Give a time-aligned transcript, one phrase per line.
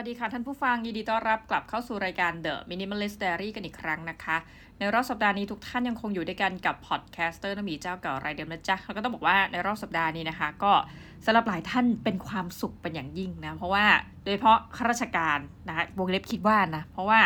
[0.00, 4.36] สวัสดีค่ะท่านผู้ฟังยินดีต้อนรับกลับเข้าสู่รายการ The Minimalist Diary กันอีกครั้งนะคะ
[4.78, 10.72] ในรอบสัปดาห์นี้ทุกท่านยังคงอยู่ด้วยกันกับ podcaster นมีเจ้าเก่ารายเดิมนะจ๊ะแล้วก็ต้องบอกว่าในรอบสัปดาห์นี้นะคะ ก็
[11.24, 13.84] สำหรับหลายท่านเป็นความสุขเป็นอย่างยิ่งนะ เพราะว่า
[14.24, 15.38] โดยเฉพาะข้าราชการ
[15.68, 17.20] นะคะวงเล็บคิดว่านะ เพราะว่า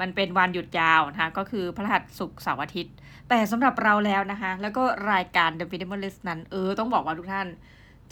[0.00, 2.94] มันเป็นวันหยุดยาวนะคะก็คือพฤหัสศุกร์เสาร์อาทิตย์
[3.28, 4.82] แต่สำหรับเราแล้วนะคะ แล้วก็
[5.12, 7.48] รายการ The Minimalist นั้นเออต้องบอกว่าทุกท่าน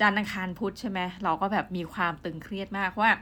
[0.00, 3.14] จันทร์อังคารพุธใช่ไหมเราก็แบบมีความตึงเครียดมากเพราะว่า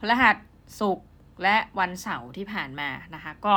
[0.00, 0.36] พฤหัส
[0.80, 1.08] ศุกร์
[1.42, 3.54] และวันเสาร์ที่ผ่านมานะคะ ก็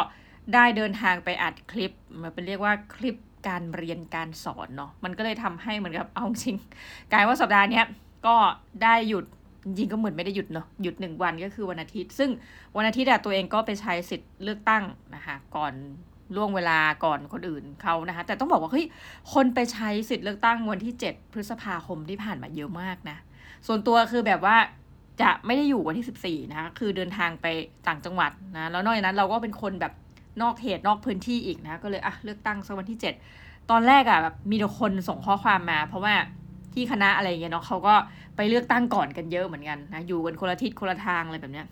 [0.53, 3.15] ได้เดินทางไปอัดคลิปมันเป็นเรียกว่าคลิป
[3.47, 6.55] การเรียนการสอนเนาะมันก็เลยทำให้เหมือนกับเอาจริง
[7.11, 7.81] กลายว่าสัปดาห์นี้
[8.27, 8.35] ก็
[8.83, 9.25] ได้หยุด
[9.65, 12.29] จริงก็เหมือนไม่ได้หยุดเนาะหยุดหนึ่งวันก็คือวันอาทิตย์ ซึ่ง
[12.77, 14.83] วันอาทิตย์ตัวเองก็ไปใช้สิทธิ์เลือกตั้ง
[15.15, 15.73] นะคะก่อน
[16.35, 18.85] ล่วงเวลาก่อนคนอื่นเขานะคะแต่ต้องบอกว่าเฮ้ย
[19.33, 23.17] คนไปใช้สิทธิ์เลือกตั้งวันที่ 7 พฤษภาคมที่ผ่านมาเยอะมากนะ
[23.67, 24.57] ส่วนตัวคือแบบว่า
[25.21, 27.45] จะไม่ได้อยู่วันที่ 14 นะคะคือเดินทางไป
[27.87, 29.93] ต่างจังหวัดนะ แล้วนอกจากนั้นเราก็เป็นคนแบบ
[30.41, 32.99] นอกเขตนอกพื้นที่อีกนะ ก็เลยอะเลือกตั้งสักวันที่
[33.33, 36.13] 7 ตอนแรกอะ่ะแบบมีแต่คนส่งข้อความมา เพราะว่า
[36.73, 37.95] ที่คณะอะไรเงี้ยเนาะเขาก็
[38.35, 41.67] ไปเลือกตั้งก่อนกันเยอะเหมือนกันนะ อยู่กันคนละทิศคนละทางอะไรแบบเนี้ย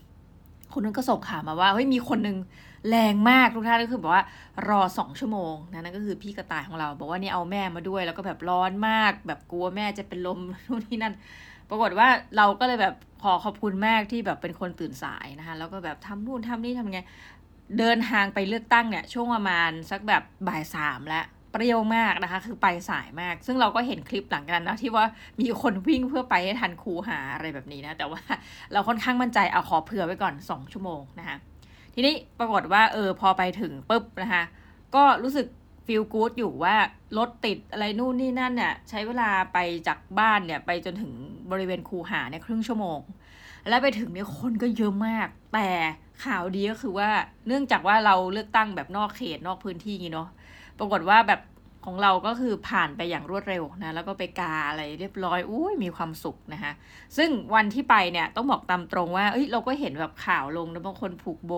[0.73, 2.37] คนนึงก็ส่งข่าวมาว่าเฮ้ยมีคนนึง
[2.89, 4.23] แรงมากทุกท่านก็คือบอกว่า
[4.69, 11.13] รอสองชั่วโมงนะนั่นก็คือพี่กระต่ายของเรา บอกว่านี่เอาแม่มาด้วย แล้วก็แบบร้อนมาก แบบกลัวแม่จะเป็นลมนู่นนี่นั่น
[11.69, 16.99] ปรากฏว่าเราก็เลยแบบขอขอบคุณมากที่แบบเป็นคนตื่นสายนะคะ แล้วก็แบบทำนู่นทำนี่ทำไง
[17.79, 25.05] เดินทางไปเลือกตั้งเนี่ย ช่วงประมาณสักแบบบ่ายสามแล้วเปรี้ยวมากนะคะ คือไปสายมาก ซึ่งเราก็เห็นคลิปหลังกันนะที่ว่า
[25.41, 28.21] มีคนวิ่งเพื่อไปให้ทันครูหาอะไรแบบนี้นะ แต่ว่า
[28.73, 31.37] เราค่อนข้างมั่นใจเอาขอเผื่อไว้ก่อนสองชั่วโมงนะคะ
[31.93, 34.43] ทีนี้ปรากฏว่าเออพอไปถึงปุ๊บนะคะ
[34.95, 35.45] ก็รู้สึก
[35.87, 36.75] ฟีลกู๊ดอยู่ว่า
[37.17, 39.57] รถติดอะไรนู่นนี่นั่นเนี่ยใช้เวลาไป
[39.87, 41.13] จากบ้านเนี่ยไปจนถึง
[41.51, 42.99] บริเวณคูหาเนี่ยครึ่งชั่วโมง
[43.69, 45.69] แล้วไปถึงเนี่ยคนก็เยอะมาก แต่
[46.25, 47.09] ข่าวดีก็คือว่า
[47.47, 50.29] เนื่องจากว่าเราเลือกตั้งแบบนอกเขตนอกพื้นที่งี้เนาะ
[50.79, 51.41] ปรากฏว่าแบบ
[51.85, 56.71] ของเราก็คือผ่านไปอย่างรวดเร็วนะแล้วก็ไปกาอะไรเรียบร้อยอุ้ยมีความสุขนะคะ
[57.17, 61.51] ซึ่งวันที่ไปเนี่ยต้องบอกตามตรงว่าเอ้ยเราก็เห็นแบบข่าวลงนะบางคนผูกโบ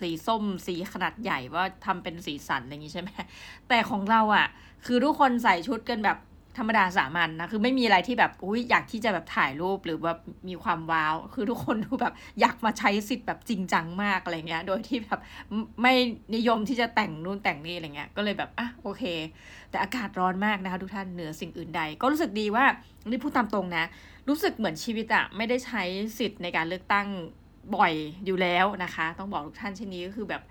[0.00, 3.10] สีส้มสีขนาดใหญ่ว่าทำเป็นสีสันอะไรอย่างนี้ใช่ไหม
[3.68, 4.46] แต่ของเราอะ่ะ
[4.86, 6.18] คือทุกคนใส่ชุดกันแบบ
[6.58, 10.18] ธรรมดาสามัญนนะคือไม่มีอะไรที่แบบอุ้ยอยากที่จะแบบถ่ายรูปหรือแบบ
[10.48, 15.20] มีความว้าว คือทุกคนดูแบบอยากมาใช้สิทธิ์แบบจริงจังมากอะไรเงี้ย โดยที่แบบ
[15.82, 15.94] ไม่
[16.34, 19.02] นิยมที่จะแต่งนู่นแต่งนี่อะไรเงี้ย ก็เลยแบบอะโอเค
[19.70, 22.64] แต่อากาศร้อนมากนะคะทุกท่านเหนือสิ่งอื่นใด ก็รู้สึกดีว่า
[23.10, 23.84] นี่พูดตามตรงนะ
[24.28, 25.82] รู้สึกเหมือนชีวิตอะไม่ได้ใช้
[26.18, 27.06] สิทธิ์ในการเลือกตั้ง
[27.76, 27.92] บ่อย
[28.26, 30.42] อยู่แล้วนะคะ ต้องบอกทุกท่านเช่นนี้ก็คือแบบ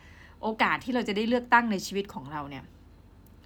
[0.41, 2.63] โอกาสที่เราจะได้เลือกตั้งในชีวิตของเราเนี่ย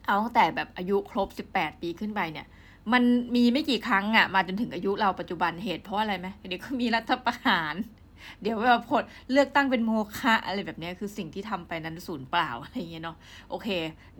[0.07, 2.47] เอาตั้งแต่แบบอายุครบ 18 ปีขึ้นไปเนี่ย
[2.93, 3.03] มัน
[3.35, 7.75] มีไม่กี่ครั้งอะ่ะมาจนถึงอายุเราปัจจุบันเหตุเพราะอะไรไหมเดี๋ยวก็มีรัฐประหาร
[8.41, 13.17] เดี๋ยวแบบผลเลือกตั้งเป็นโมฆะอะไรแบบนี้คือสิ่งที่ทำไปนั้นศูนย์เปล่าอะไรเงี้ยเนาะ
[13.49, 13.67] โอเค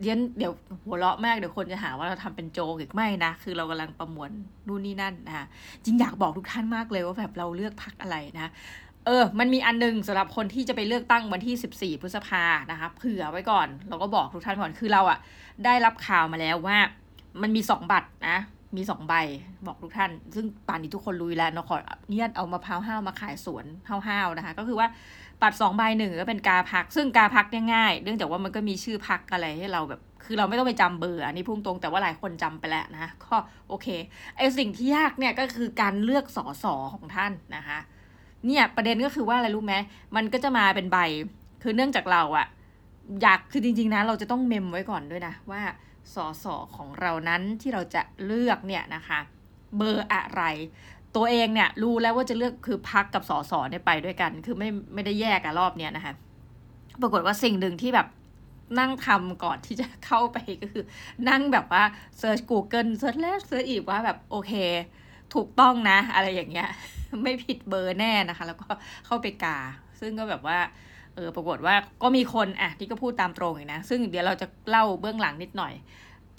[0.00, 0.52] เดี๋ยวเดี๋ยว
[0.86, 4.30] หัวเราะมากเดี๋ยวคนจะหาว่าเราทำเป็นโจกอีกไม่นะคือเรากำลังประมวล
[4.66, 5.46] นู่นนี่นั่นนะคะ
[5.84, 8.48] จริงอยากบอกทุกท่านมากเลยว่าแบบเราเลือกพักอะไรนะ
[9.08, 15.18] เออ มันมีอันนึงสำหรับคนที่จะไปเลือกตั้งวันที่ 14 พฤษภานะคะเผื่อไว้ก่อน เราก็บอกทุกท่านก่อน คือเราอะ
[15.64, 16.78] ได้รับข่าวมาแล้วว่า
[17.42, 18.38] มันมีสองบัตรนะ
[18.76, 19.14] มีสองใบ
[19.66, 21.76] บอกทุกท่าน ซึ่งป่านนี้ทุกคนรู้แล้วเนาะขอ
[22.10, 24.88] เนี่ยเอามะพร้าวห้าวมาขายสวนห้าวๆนะคะ ก็คือว่า
[25.42, 33.34] บัตรสองใบหนึ่งก็เป็นกาพัก ซึ่งกาพักเนี่ยง่ายเนื่องจากว่ามันก็มีชื่อพักอะไรให้เราแบบ คือเราไม่ต้องไปจำเบอร์อันนี้พุ่งตรงแต่ว่าหลายคนจำไปแล้วนะ ก็
[33.68, 33.86] โอเค
[34.36, 37.78] ไอสิ่งที่ยากเนี่ยก็คือการเลือกสอสอของท่านนะคะ
[38.46, 39.74] เนี่ยประเด็นก็คือว่าอะไรรู้ไหม
[40.16, 40.98] มันก็จะมาเป็นใบ
[41.62, 42.46] คือเนื่องจากเราอะ
[43.22, 45.62] อยากคือจริงๆนะเราจะต้องเมมไว้ก่อนด้วยนะว่า
[46.14, 49.20] สอสอของเรานั้นที่เราจะเลือกเนี่ยนะคะ
[49.76, 50.42] เบอร์อะไร
[51.16, 56.14] ตัวเองเนี่ยรู้แล้วว่าจะเลือกคือพรรคกับ ส.ส.เนี่ยไปด้วยกัน คือไม่ไม่ได้แยกอะรอบเนี้ยนะคะ
[57.00, 58.06] ปรากฏว่าสิ่งหนึ่งที่แบบ
[58.78, 60.84] นั่งทำก่อนที่จะเข้าไปก็คือ
[61.28, 61.84] นั่งแบบว่า
[62.18, 64.52] เซิร์ช Google เซิร์ชแล้วเซิร์ชอีกว่าแบบโอเค
[65.34, 66.68] ถูกต้องนะ อะไรอย่างเงี้ย
[67.22, 68.68] ไม่ผิดเบอร์แน่นะคะ แล้วก็
[69.06, 69.58] เข้าไปกา
[70.00, 70.58] ซึ่งก็แบบว่า
[71.14, 75.74] เออปรากฏว่าก็มีคนอะที่ก็พูดตามตรงอย่างนะ ซึ่งเดี๋ยวเราจะเล่าเบื้องหลังนิดหน่อย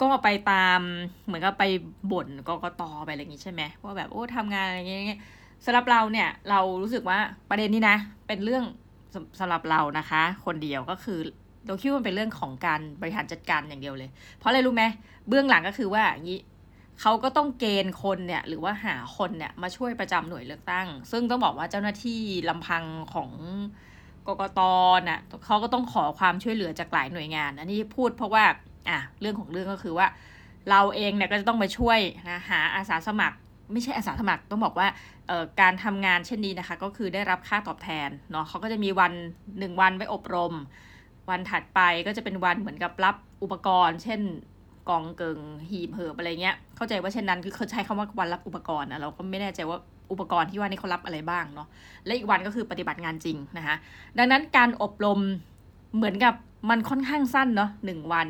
[0.00, 0.80] ก็ไปตาม
[1.26, 1.64] เหมือนกับไป
[2.12, 5.20] บ่นกกตไปอะไรอย่างงี้ใช่ไหมว่าแบบโอ้ทำงานอะไรอย่างเงี้ย
[5.64, 7.18] สำหรับเราเนี่ยเรารู้สึกว่า
[7.50, 7.96] ประเด็นนี้นะ
[8.26, 8.64] เป็นเรื่อง
[9.40, 11.18] สำหรับเรานะคะ คนเดียวก็คือ
[11.66, 14.84] เราคิดว่ามันเป็นเรื่องของการบริหารจัดการอย่างเดียวเลย เพราะอะไรรู้ไหม
[15.28, 16.40] เบื้องหลังก็คือว่าอย่างนี้
[17.00, 23.30] เขาก็ต้องเกณฑ์คนเนี่ยหรือว่าหาคนเนี่ยมาช่วยประจำหน่วยเลือกตั้ง ซึ่งต้องบอกว่าเจ้าหน้าที่ลำพังของ
[24.26, 24.60] กกต
[25.08, 28.44] น่ะเขาก็ต้องขอความช่วยเหลือจากหลายหน่วยงาน อันนี้พูดเพราะว่า
[28.88, 30.06] อะเรื่องของเรื่องก็คือว่า
[30.70, 31.98] เราเองเนี่ยก็จะต้องมาช่วย
[32.30, 33.36] นะหาอาสาสมัคร
[33.72, 34.88] ไม่ใช่อาสาสมัครต้องบอกว่า
[35.60, 39.12] การทำงานเช่นนี้นะคะ ก็คือได้รับค่าตอบแทนเนาะเขาก็จะมีวัน
[39.58, 40.54] หนึ่งวันไว้อบรม
[41.30, 44.20] วันถัดไปก็จะเป็นวันเหมือนกับรับอุปกรณ์ เช่น
[44.88, 45.38] กองเกิง
[45.70, 49.78] หีบเหิบอะไรเงี้ย เข้าใจว่าเช่นนั้นคือเขาใช้คำว่าวันรับอุปกรณ์นะเราก็ไม่แน่ใจว่า
[50.12, 51.68] อุปกรณ์ที่ว่านี่เขารับอะไรบ้างเนาะ
[52.06, 53.76] และอีกวันก็คือปฏิบัติงานจริงนะคะ
[54.18, 55.20] ดังนั้นการอบรม
[55.96, 56.34] เหมือนกับ
[56.70, 58.28] มันค่อนข้างสั้นเนาะหนึ่งวัน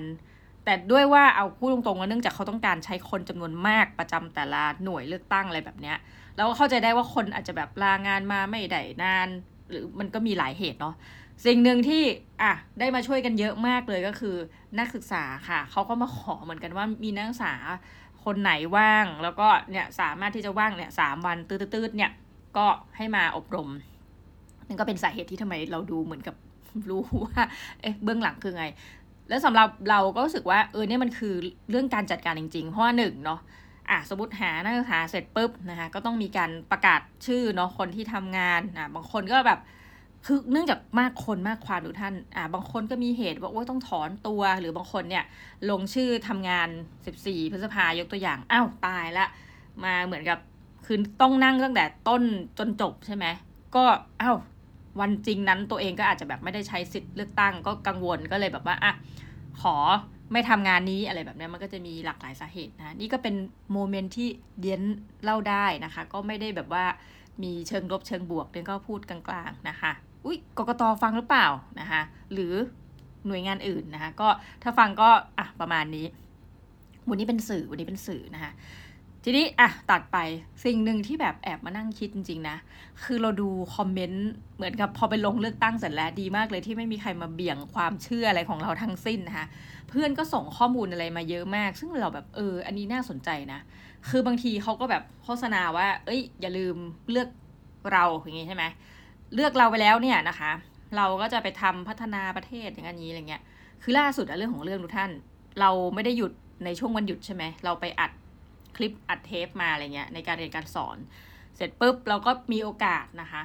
[0.64, 5.96] แต่ด้วยว่าเอาพูดตรงๆว่าเนื่องจากเขาต้องการใช้คนจำนวนมากประจำแต่ละหน่วยเลือกตั้งอะไรแบบเนี้ย
[6.36, 9.28] เราก็เข้าใจได้ว่าคนอาจจะแบบลางานมาไม่ได้นาน
[9.70, 10.94] หรือมันก็มีหลายเหตุเนาะ
[11.44, 12.02] สิ่งหนึ่งที่
[12.42, 14.36] อะได้มาช่วยกันเยอะมากเลยก็คือ
[14.78, 17.54] นักศึกษาค่ะเขาก็มาขอเหมือนกันว่ามีนักศึกษา
[18.24, 22.10] คนไหนว่าง แล้วก็เนี่ยสามารถที่จะว่างเนี่ยสามวันตืดๆเนี่ย
[22.56, 22.66] ก็
[22.96, 23.68] ให้มาอบรม
[24.66, 26.34] นั่นก็เป็นสาเหตุที่ทำไมเราดูเหมือนกับ
[26.90, 27.42] รู้ว่า
[27.80, 28.66] เอ๊ะเบื้องหลังคือไง
[29.28, 31.34] แล้วสำหรับเราก็รู้สึกว่าเออเนี่ยมันคือ
[31.70, 33.40] เรื่องการจัดการจริงๆ เพราะว่าหนึ่งเนาะ
[33.90, 39.60] อะสมมติหานักศึกษาเสร็จปุ๊บนะคะก็ต้องมีการประกาศชื่อเนาะคนที่ทำงานอะบางคนก็แบบ
[40.26, 45.24] คือเนื่องจากมากคนมากความดูท่าน อ่า บางคนก็มีเหตุว่าโอ้ต้องถอนตัว หรือบางคนเนี่ย
[45.70, 46.68] ลงชื่อทำงาน
[47.10, 49.26] 14 พฤษภายกตัวอย่าง อ้าว ตายละ
[49.84, 50.38] มาเหมือนกับ
[50.86, 52.22] คือต้องนั่งตั้งแต่ต้น
[52.58, 53.26] จนจบใช่ไหม
[53.74, 53.84] ก็
[54.22, 54.36] อ้าว
[55.00, 58.92] วันจริงนั้นตัวเองก็อาจจะแบบไม่ได้ใช้สิทธิ์เลือกตั้ง ก็กังวล ก็เลยแบบว่า อะ
[59.60, 59.76] ขอ
[60.32, 63.34] ไม่ทำงานนี้อะไรแบบนี้มันก็จะมีหลากหลายสาเหตุนะ นี่ก็เป็น
[63.72, 64.28] โมเมนต์ที่
[64.60, 64.82] เดียน
[65.24, 66.84] เล่าได้นะคะ ก็ไม่ได้แบบว่า
[67.42, 69.92] มีเชิงลบเชิงบวกเดียนก็พูดกลางๆนะคะ
[70.24, 71.46] อุ้ยกกตฟังหรือเปล่า
[71.80, 72.02] นะคะ
[72.32, 72.52] หรือ
[73.26, 74.28] หน่วยงานอื่นนะคะก็
[74.62, 75.08] ถ้าฟังก็
[75.38, 76.06] อะประมาณนี้
[77.08, 78.52] วันนี้เป็นสื่อวันนี้เป็นสื่อนะคะ
[79.24, 80.18] ทีนี้อะตัดไป
[80.64, 82.56] สิ่งหนึ่งที่แบบแอบมานั่งคิดจริง ๆ นะ
[83.04, 89.46] คือเราดูคอมเมนต์เหมือนกับพอไปลงเลือกตั้งเสร็จแล้วดีมากเลยที่ไม่มีใครมาเบี่ยงความเชื่ออะไรของเราทั้งสิ้นนะคะ
[89.88, 93.60] เพื่อนก็ส่งข้อมูลอะไรมาเยอะมาก ซึ่งเราแบบเออ อันนี้น่าสนใจนะ
[94.08, 96.76] คือบางทีเขาก็แบบโฆษณาว่า เอ้ย อย่าลืม
[97.10, 97.28] เลือก
[97.92, 98.64] เราอย่างงี้ใช่ไหม
[99.34, 100.52] เลือกเราไปแล้วเนี่ยนะคะ
[100.96, 103.42] เราก็จะไปทำพัฒนาประเทศอย่างนี้อะไรเงี้ย
[103.82, 105.10] คือล่าสุดเรื่องของเรื่องทุกท่าน
[105.60, 106.32] เราไม่ได้หยุด
[106.64, 108.12] ในช่วงวันหยุดใช่ไหม เราไปอัด
[108.76, 110.96] คลิปอัดเทปมาอะไรเงี้ยในการเรียนการสอน
[111.56, 113.42] เสร็จปุ๊บเราก็มีโอกาสนะคะ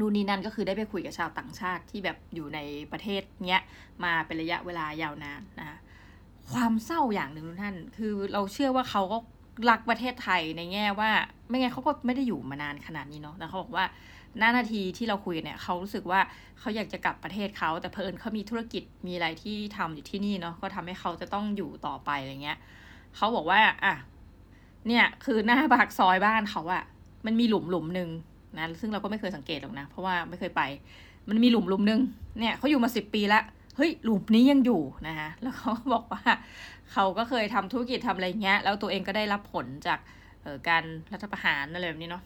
[0.00, 2.58] ดูนี่นั่นก็คือได้ไปคุยกับชาวต่างชาติที่แบบอยู่ใน
[2.92, 3.62] ประเทศเนี้ย
[4.04, 5.76] มาเป็นระยะเวลายาวนานนะคะ
[6.52, 9.18] ความเศร้าอย่างหนึ่งทุกท่าน คือเราเชื่อว่าเขาก็
[9.70, 11.10] รักประเทศไทยในแง่ว่า
[11.48, 13.84] ไม่งั้นเขาก็ไม่ได้อยู่มานานขนาดนี้เนาะแล้วเขาบอกว่า
[14.38, 16.20] หน้านาทีที่เราคุยเนี่ยเขารู้สึกว่า
[16.58, 22.58] เขาอยากจะกลับประเทศเขาแต่เพลินเขามีธุรกิจมีอะไรที่ทำอยู่ที่นี่เนาะก็ทำให้เขาจะต้องอยู่ต่อไปอะไรเงี้ย
[23.16, 23.94] เขาบอกว่าอะ
[24.88, 26.82] เนี่ยคือหน้าปากซอยบ้านเขาอะ
[27.26, 28.10] มันมีหลุมหลุมหนึ่ง
[28.56, 30.62] นะซึ่งเราก็ไม่เคยสังเกตหรอกนะ เพราะว่าไม่เคยไป
[31.28, 32.00] มันมีหลุมหลุมหนึ่ง
[32.40, 33.40] เนี่ยเขาอยู่มาสิบปีละ
[33.76, 36.22] เฮ้ยหลุมนี้ยังอยู่นะคะแล้วเขาบอกว่า
[36.92, 39.98] เขาก็เคยทำธุรกิจทำอะไรเงี้ย แล้วตัวเองก็ได้รับผลจาก
[40.68, 42.22] การรัฐประหารอะไรแบบนี้เนาะ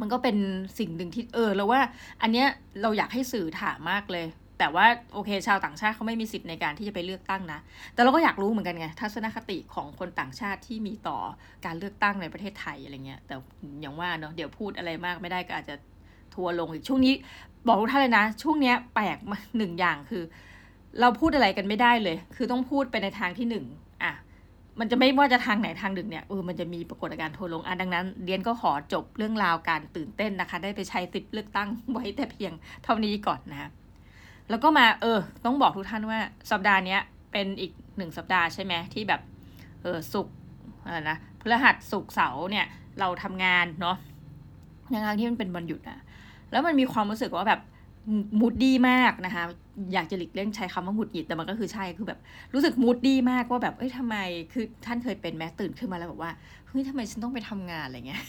[0.00, 0.36] มันก็เป็น
[0.78, 1.80] สิ่งหนึ่งที่เออเราว่า
[2.22, 2.46] อันเนี้ย
[2.82, 4.26] เราอยากให้สื่อถามมากเลย
[4.58, 7.60] แต่ว่าโอเค ชาวต่างชาติเขาไม่มีสิทธิ์ในการที่จะไปเลือกตั้งนะ
[7.94, 11.18] แต่เราก็อยากรู้เหมือนกันไงทัศนคติของคนต่างชาติที่มีต่อ
[11.66, 13.34] การเลือกตั้งในประเทศไทยอะไรเงี้ยแต่
[13.80, 15.74] อย่างว่าเนาะเดี๋ยวพูดอะไรมากไม่ได้ก็อาจจะ
[16.34, 17.14] ทัวลงอีกช่วงนี้
[17.66, 19.18] บอกทุกท่านเลยนะ ช่วงเนี้ยแปลก
[19.56, 20.22] หนึ่งอย่างคือ
[21.00, 23.64] เราพูดอะไรกันไม่ได้เลย คือต้องพูดไปในทางที่หนึ่ง
[24.80, 32.52] มันจะไม่ว่าจะทางไหนทางหนึ่งเนี่ยเออมันจะมีปรากฏการณ์ทัวลงอะดังนั้นเรียนก็ขอจบเรื่องราวการตื่นเต้นนะคะ ได้ไปใช้สิทธิ์เลือกตั้งไว้แต่เพียง
[32.84, 33.70] เท่านี้ก่อนนะคะ
[34.50, 36.18] แล้วก็มาเออ ต้องบอกทุกท่านว่า
[36.50, 36.96] สัปดาห์นี้
[37.32, 39.20] เป็นอีกหนึ่งสัปดาห์ใช่ไหมที่แบบ
[39.82, 40.28] เออสุก
[40.84, 42.66] อะไรนะพฤหัสสุกเสาร์เนี่ย
[43.00, 43.96] เราทำงานเนาะ
[44.90, 45.98] ในทางที่มันเป็นวันหยุดอะ
[46.50, 47.60] แล้วมันมีความรู้สึกว่าแบบ
[48.40, 49.44] มูดดีมากนะคะ
[49.92, 52.20] อยากจะหลีกเลี่ยงใช้คำว่าหงุดหงิดแต่มันก็คือใช่คือแบบ
[52.54, 54.16] รู้สึกมูดดีมากว่าแบบเอ้ยทำไม
[54.52, 56.32] คือท่านเคยเป็นแม้ตื่นขึ้นมาแล้วแบบว่า
[56.68, 58.22] เฮ้ยทำไมฉันต้องไปทำงานอะไรเงี้ย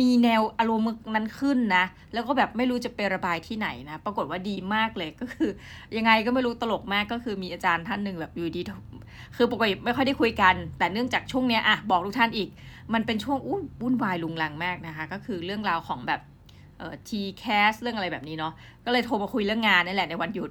[0.00, 5.50] มีแนวอารมณ์นั้นขึ้นนะ แล้วก็แบบไม่รู้จะไประบายที่ไหนนะ ปรากฏว่าดีมากเลยก็คือ
[5.96, 8.62] ยังไงก็ไม่รู้ตลกมากก็คือมีอาจารย์ท่านหนึ่งแบบอยู่ดี
[9.36, 12.48] คือปกติไม่ค่อยได้คุยกัน แต่เนื่องจากช่วงเนี้ยอะบอกทุกท่านอีก
[12.94, 16.20] มันเป็นช่วงอู้วุ่นวายลุงลังมากนะคะ ก็คือเรื่องราวของแบบ
[16.78, 18.52] เอ่อทีแคสเรื่องอะไรแบบนี้เนาะ
[18.84, 20.50] ก็เลยโทรมาคุยเรื่องงานนี่แหละในวันหยุด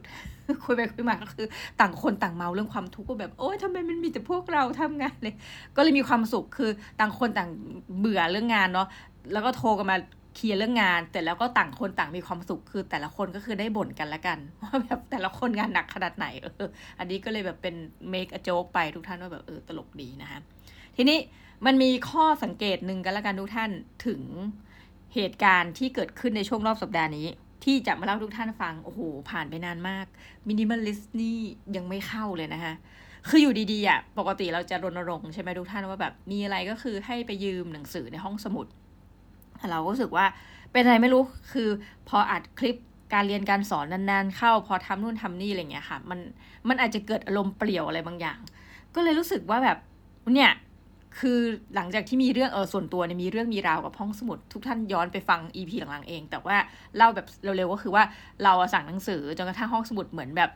[0.65, 1.47] คุยไปคุยมาก็คือ
[1.79, 5.35] ต่างคนต่างเมาเรื่องความทุกข์ก็แบบโอ้ยทำไมมันมีแต่พวกเราทำงานเลย
[5.75, 6.69] ก็เลยมีความสุขคือ
[6.99, 7.49] ต่างคนต่าง
[7.99, 8.87] เบื่อเรื่องงานเนาะ
[9.33, 9.97] แล้วก็โทรกันมา
[10.35, 16.69] เคลียร์เรื่องงาน แต่แล้วก็ต่างคนต่างมีความสุขคือแต่ละคนก็คือได้บ่นกันละกันว่าแบบแต่ละคนงานหนักขนาดไหนเออ
[16.99, 17.75] อันนี้ก็เลยแบบเป็น
[18.09, 20.39] make a joke ไปทุกท่านว่าแบบเออตลกดีนะคะ
[20.95, 21.17] ทีนี้
[21.65, 23.71] มันมีข้อสังเกตหนึ่งกันละกันทุกท่าน
[24.05, 24.21] ถึง
[25.15, 27.27] เหตุการณ์ที่เกิดขึ้นในช่วงรอบสัปดาห์นี้
[27.63, 30.05] ที่จะมาเล่าทุกท่านฟัง โอ้โห ผ่านไปนานมาก
[30.47, 31.37] minimalist นี่
[31.75, 32.73] ยังไม่เข้าเลยนะคะ
[33.29, 38.65] คืออยู่ดีๆอะปกติเราจะรณรงค์ใช่ไหมทุกท่านว่าแบบมีอะไรก็คือให้ไปยืมหนังสือในห้องสมุด
[39.71, 40.25] เราก็รู้สึกว่า
[40.71, 41.69] เป็นอะไรไม่รู้คือ
[42.09, 42.77] พออัดคลิป
[43.13, 46.19] การเรียนการสอนนานๆ เข้า พอทำนู่นทำนี่อะไรเงี้ยค่ะ มัน
[46.67, 48.39] มันอาจจะเกิดอารมณ์เปลี่ยวอะไรบางอย่าง
[48.95, 49.77] ก็เลยรู้สึกว่าแบบ
[50.33, 50.51] เนี่ย
[51.19, 51.39] คือ
[51.75, 56.57] หลังจากที่มีเรื่องเออส่วนตัวเนี่ยมีเรื่องมีราวกับห้องสมุด ทุกท่านย้อนไปฟัง EP หลังๆเอง แต่ว่า
[56.95, 58.03] เล่าแบบเร็วๆก็คือว่า
[58.43, 60.51] เราสั่งหนังสือจนกระทั่งห้องสมุดเหมือนแบบ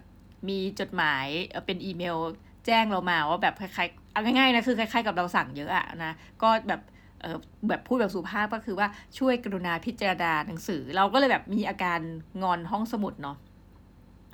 [0.50, 1.26] มีจดหมาย
[1.66, 2.18] เป็นอีเมล
[2.66, 6.82] แจ้งเรามาว่าแบบคล้ายๆเอาง่ายๆนะคือคล้ายๆกับเราสั่งเยอะอะนะก็แบบ
[7.22, 7.38] เออ
[7.70, 8.88] แบบพูดแบบสุภาพก็คือว่า
[9.18, 12.00] ช่วยกรุณาพิจารณาหนังสือ เราก็เลยแบบมีอาการ
[12.44, 13.38] งอนห้องสมุดเนาะ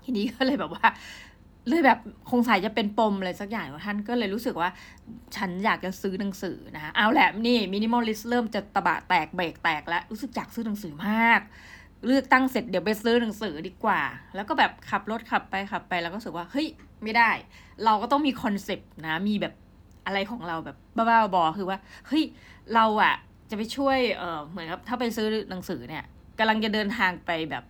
[0.03, 0.87] ทีนี้ก็เลยแบบว่า
[1.67, 4.69] เลยแบบสงสัยจะเป็นปมอะไรสักอย่างท่านก็เลยรู้สึกว่า
[5.35, 11.41] ฉันอยากจะซื้อหนังสือนะเอาแหละนี่ minimalist เริ่มจะตบะแตกเบรกแตกแล้วรู้สึกอยากซื้อหนังสือมาก
[12.07, 14.01] เลือกตั้งเสร็จเดี๋ยวไปซื้อหนังสือดีกว่า
[14.35, 16.67] แล้วก็แบบขับรถขับไปขับไปแล้วก็รู้สึกว่าเฮ้ย
[17.03, 17.31] ไม่ได้
[17.85, 19.53] เราก็ต้องมีคอนเซปต์นะมีแบบ
[20.05, 22.23] อะไรของเราแบบบ้าๆบอคือว่าเฮ้ย
[22.75, 23.15] เราอะ
[23.49, 26.03] จะไปช่วยเออเหมือนกับถ้าไปซื้อหนังสือเนี่ย
[26.39, 27.63] กำลังจะเดินทางไปแบบ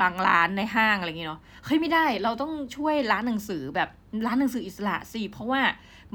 [0.00, 3.88] บางร้านในห้างอะไรอย่างเงี้เนาะเฮ้ยไม่ได้เราต้องช่วยร้านหนังสือแบบ
[4.26, 5.60] ร้านหนังสืออิสระสิเพราะว่า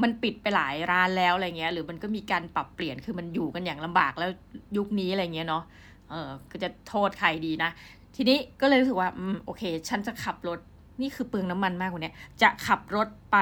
[0.01, 4.29] มันปิดไปหลายร้านแล้วอะไรเงี้ย หรือมันก็มีการปรับเปลี่ยนคือมันอยู่กันอย่างลำบากแล้ว
[4.77, 5.63] ยุคนี้อะไรเงี้ยเนาะ
[6.09, 7.69] เออก็จะโทษใครดีนะ
[8.15, 10.59] ทีนี้ก็เลยรู้สึกว่าอืมโอเค ฉันจะขับรถ
[11.01, 13.38] นี่คือเปลืองน้ำมันมากกว่านี้จะขับรถไป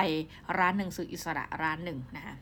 [0.60, 2.36] ร้านหนังสืออิสระร้านหนึ่งนะคะ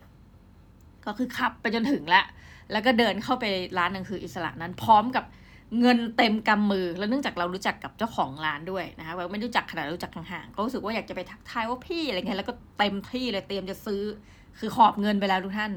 [1.05, 2.23] ก็คือขับไปจนถึงละ
[2.71, 3.45] แล้วก็เดินเข้าไป
[3.77, 5.25] ร้านหนังสืออิสระนั้นพร้อมกับ
[5.79, 14.01] เงินเต็มกำมือ แล้วเนื่องจากเรารู้จักกับเจ้าของร้านด้วยนะคะเราไม่รู้จักขนาดรู้จักห่างๆก็รู้สึกว่าอยากจะไปทักทายว่าพี่อะไรเงี้ยแล้วก็เต็มที่เลยเตรียมจะซื้อ
[14.60, 15.72] คือกอบเงินไปแล้วทุกท่าน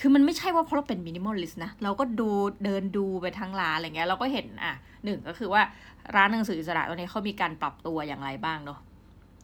[0.00, 2.28] คือมันไม่ใช่ว่าเพราะเราเป็น minimalist นะ เราก็ดู
[2.64, 4.74] เดินดูไปทั้งร้านอะไรเงี้ยเราก็เห็นอะ
[5.04, 5.62] หนึ่งก็คือว่า
[6.16, 8.78] ร้านหนังสืออิสระตอนนี้เขามีการปรับตัวอย่างไรบ้างเนาะ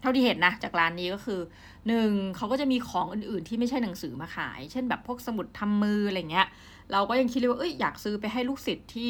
[0.01, 1.41] เท่าที่เห็นนะจากร้านนี้ก็คือ
[1.89, 6.47] หนึ่งเขาก็จะมีของอื่นๆ ที่ไม่ใช่หนังสือมาขาย เช่นแบบพวกสมุดทำมืออะไรเงี้ย
[6.93, 9.09] เราก็ยังคิดเลยว่าเอ้ยอยากซื้อไปให้ลูกศิษย์ที่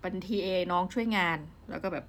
[0.00, 1.38] เป็น TA น้องช่วยงาน
[1.70, 2.04] แล้วก็แบบ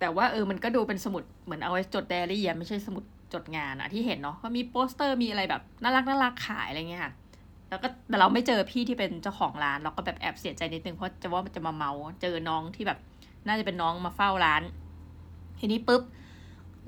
[0.00, 7.12] แต่ว่าเออมันก็ดูเป็นสมุดเหมือนเอาไว้จดไดอารี่ไม่ใช่สมุดจดงานอะที่เห็นเนาะก็มีโปสเตอร์มีอะไรแบบน่ารักน่ารักขายอะไรเงี้ยค่ะ
[7.68, 11.90] แล้วก็แต่เราไม่เจอพี่ที่เป็นเจ้าของร้าน เราก็แบบแอบเสียใจนิดนึงเพราะจะว่ามันจะมาเมาท์
[12.22, 12.98] เจอน้องที่แบบ
[13.46, 14.62] น่าจะเป็นน้องมาเฝ้าร้าน
[15.60, 16.02] ทีนี้ปุ๊บ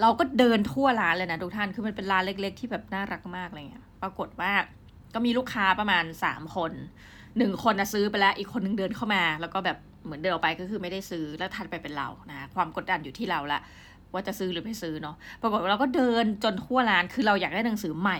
[0.00, 4.52] เราก็เดินทั่วร้านเลยนะทุกท่านคือมันเป็นร้านเล็ก ๆ ที่แบบน่ารักมากอะไรเงี้ย ปรากฏว่า
[5.14, 6.72] ก็มีลูกค้าประมาณสามคน
[7.38, 9.78] หนึ่งคนนะซื้อไปแล้วอีกคนนึงเดินเข้ามา แล้วก็แบบ
[10.08, 13.60] เหมือนเดินออกไปก็คือไม่ได้ซื้อแล้วทันไปเป็นเรานะความกดดันอยู่ที่เราละ
[14.12, 18.18] ว่าจะซื้อหรือไม่ซื้อเนาะปรากฏว่าเราก็เดินจนทั่วร้านคือเราอยากได้หนังสือใหม่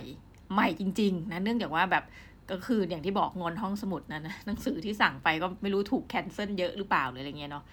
[0.55, 2.05] ใหม่จริงๆนะเนื่องจากว่าแบบ
[2.51, 7.65] ก็คืออย่างที่บอกงอนห้องสมุดนะนะหนังสือที่สั่งไปก็ไม่รู้ถูก cancel เยอะหรือเปล่าหรืออะไรเงี้ยเนาะ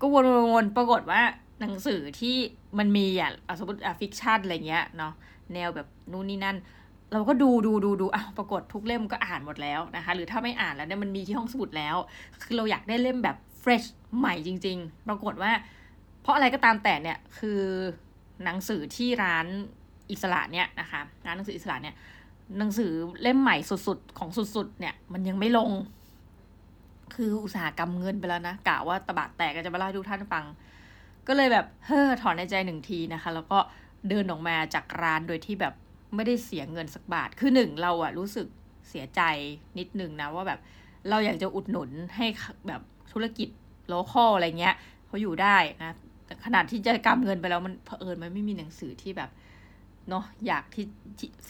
[0.00, 0.16] ก็ว
[0.62, 1.20] นๆปรากฏว่า
[1.60, 2.36] หนังสือที่
[2.78, 5.12] มันมีอะสมมติอะ fiction อะไรเงี้ยเนาะ
[5.54, 6.56] แนวแบบนู่นนี่นั่น
[7.12, 11.96] เราก็ดูดูดูดูอะปรากฏทุกเล่มก็อ่านหมดแล้วนะคะ หรือถ้าไม่อ่านแล้วเนี่ยมันมีที่ห้องสมุดแล้ว
[12.42, 13.84] คือเราอยากได้เล่มแบบ fresh
[14.18, 15.52] ใหม่จริง ๆ ปรากฏว่า
[16.22, 17.60] เพราะอะไรก็ตามแต่เนี่ยคือ
[18.44, 19.46] หนังสือที่ร้าน
[20.10, 21.94] อิสระเนี่ยนะคะร้านหนังสืออิสระเนี่ย
[22.58, 22.90] หนังสือ
[23.22, 25.70] เล่มใหม่สุดๆ ของสุดๆ เนี่ย มันยังไม่ลง
[27.14, 30.44] คืออุตสาหกรรมเงินไปแล้วนะกะว่าตะบะแตกก็จะมาเล่าให้ทุกท่านฟัง
[31.26, 33.58] ก็เลยแบบเฮ้อถอนในใจหนึ่งทีนะคะ แล้วก็
[34.08, 35.74] เดินออกมาจากร้านโดยที่แบบ
[36.14, 38.46] ไม่ได้เสียเงินสักบาท คือหนึ่งเราอะรู้สึก
[38.88, 39.22] เสียใจ
[39.78, 40.60] นิดนึงนะว่าแบบ
[41.10, 42.26] เราอยากจะอุดหนุนให้
[42.68, 42.80] แบบ
[43.12, 43.48] ธุรกิจ
[43.88, 44.74] โลคอลอะไรเงี้ย
[45.06, 45.96] เขาอยู่ได้นะ
[46.26, 49.30] แต่ขนาดที่จะกำเงินไปแล้วมันเผอิญมันไม่มีหนังสือที่แบบ
[50.08, 50.86] เนาะอยากที่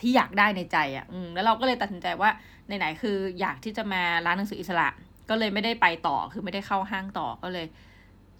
[0.01, 2.31] ที่อยากได้ในใจอะ่ะอืมแล้วเราก็เลยตัดสินใจว่า
[2.67, 4.89] ไหนๆคือ อยากที่จะมาร้านหนังสืออิสระ
[5.29, 7.67] ก็เลยไม่ได้ไปต่อคือไม่ได้เข้าห้างต่อก็เลย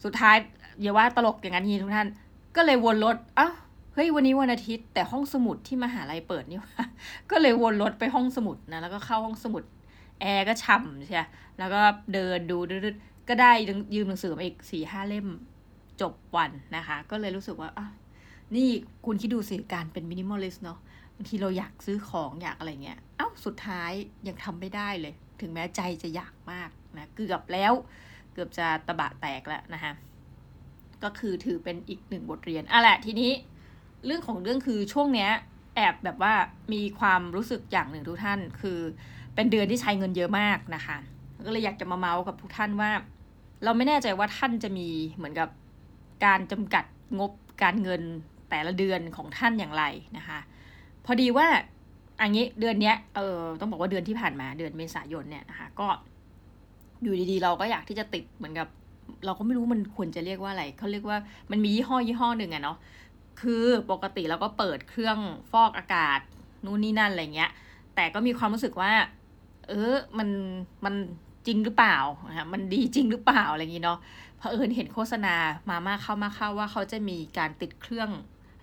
[0.05, 0.37] สุดท้าย
[0.81, 2.09] อย่าว่าตลกอย่างนั้นทีทุกท่าน
[2.57, 3.53] ก็เลยวนรถอ้าว
[4.01, 6.85] ฮ้ยวันนี้วันอาทิตย์ แต่ห้องสมุดที่มหาลัยเปิดนี่ว่า
[7.31, 9.63] ก็เลยวนรถไปห้องสมุดนะแล้วก็เข้าห้องสมุด
[10.21, 11.27] แอร์ก็ฉ่ำใช่
[11.59, 11.81] แล้วก็
[12.13, 12.73] เดินดู
[13.29, 13.53] ก็ได้
[13.95, 15.27] ยืมหนังสือมาอีกสี่ห้าเล่ม
[16.01, 17.87] จบวันนะคะ ก็เลยรู้สึกว่าอะ
[18.57, 18.69] นี่
[19.07, 20.79] คุณคิดดูสิการเป็น minimalist เนาะ
[21.15, 23.93] บางทีเราอยากซื้อของอยากอะไรเงี้ยเอ้าสุดท้าย
[24.27, 27.73] ยังทำไม่ได้เลย ถึงแม้ใจจะอยากมากนะเกือบแล้ว
[28.33, 29.93] เกือบจะตบะแตกแล้วนะคะ
[31.03, 33.33] ก็คือถือเป็นอีกหนึ่งบทเรียนอะแหละทีนี้
[34.07, 35.31] เรื่องของเรื่องคือช่วงเนี้ย
[35.77, 36.35] แอบแบบว่า
[36.73, 38.79] มีความรู้สึกอย่างหนึ่งทุกท่าน คือ
[39.35, 40.97] เป็นเดือนที่ใช้เงินเยอะมากนะคะ
[41.47, 42.91] ก็เลยอยากจะมาเมาส์กับทุกท่านว่า
[43.65, 45.49] เราไม่แน่ใจว่าท่านจะมีเหมือนกับ
[46.25, 46.85] การจำกัด
[47.19, 48.03] งบการเงิน
[48.51, 49.85] แต่ละเดือนของท่านอย่างไร
[50.17, 50.39] นะคะ
[51.05, 51.47] พอดีว่า
[52.21, 55.89] อันนี้เดือนเนี้ยเออต้องบอกว่าเดือนที่ผ่านมาเดือนเมษายนเนี่ยนะคะก็
[57.03, 58.69] อยู่ดีๆ เราก็อยากที่จะติดเหมือนกับ
[59.25, 61.19] เราก็ไม่รู้มันควรจะเรียกว่าอะไรเขาเรียกว่า
[61.51, 62.77] มันมียี่ห้อยี่ห้อหนึ่งอะเนาะ
[63.41, 65.19] คือปกติเราก็เปิดเครื่อง
[65.53, 66.21] ฟอกอากาศ
[66.65, 67.51] นู่นนี่นั่นอะไรเงี้ย
[67.95, 68.93] แต่ก็มีความรู้สึกว่า
[69.69, 70.29] เออมัน
[70.85, 70.95] มัน
[71.47, 71.97] จริงหรือเปล่า
[72.29, 73.99] นะมันดีจริงหรือเปล่าอะไรอย่างนี้เนาะ
[74.39, 75.35] เพอเอิญเห็นโฆษณา
[75.69, 78.11] มามาเข้ามาเข้าว่าเขาจะมีการติดเครื่อง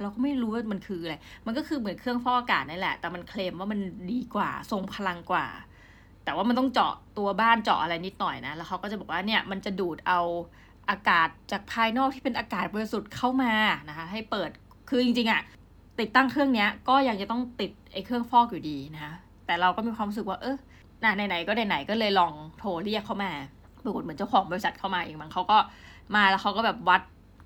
[0.02, 1.16] เราก็ไม่รู้ว่ามันคืออะไร
[1.46, 3.80] มันก็คือเหมือนเครื่องฟอกอากาศนั่นแหละ แต่มันเคลมว่ามัน
[4.12, 5.48] ดีกว่า ทรงพลังกว่า
[6.24, 10.22] แต่ว่ามันต้องเจาะตัวบ้านเจาะอะไรนิดหน่อยนะ แล้วเขาก็จะบอกว่าเนี่ยมันจะดูดเอา
[10.90, 13.54] อากาศจากภายนอกที่เป็นอากาศบริสุทธิ์เข้ามา
[13.90, 14.50] นะคะ ให้เปิด
[14.90, 15.42] คือจริงๆอะ
[16.00, 19.14] ติดตั้งเครื่องเนี้ยก็ยังจะต้องติดไอ้เครื่องฟอกอยู่ดีนะคะ
[19.46, 20.58] แต่เราก็มีความรู้สึกว่าเออ
[21.00, 23.32] ไหนๆก็ไหนๆก็เลยลองโทรเรียกเขามา
[23.84, 25.58] ปรากฏเหมือนเจ้าของบริษัทเข้ามาเองมั้งเขาก็
[26.16, 27.02] มาแล้วเขาก็แบบวัด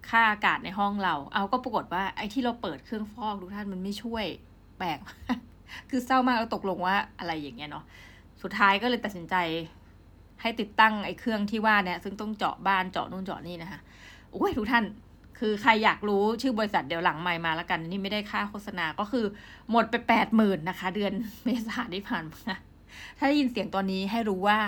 [0.09, 4.25] ค่าอากาศในห้องเรา เอาก็ปรากฏว่าไอ้ที่เราเปิดเครื่องฟอกทุกท่านมันไม่ช่วย
[4.77, 4.97] แปลก
[5.89, 7.83] คือเศร้ามากเราตกลงว่าอะไรอย่างเงี้ยเนาะ
[8.41, 9.35] สุดท้ายก็เลยตัดสินใจ
[10.41, 13.79] ให้ติดตั้งไอ้เครื่องที่ว่าเนี่ยซึ่งต้องเจาะบ้านเจาะนู่นเจาะนี่นะคะ
[14.31, 14.83] โอ้ยทุกท่าน
[15.39, 19.25] คือใครอยากรู้ชื่อบริษัทเดี๋ยวหลังใหม่มาแล้วกัน นี่ไม่ได้ค่าโฆษณาก็คือ
[19.71, 21.13] หมดไปแปดหมื่นนะคะ เดือน
[21.45, 22.53] เมษาที่ผ่านมา
[23.17, 24.59] ถ้าได้ยินเสียงตอนนี้ให้รู้ว่า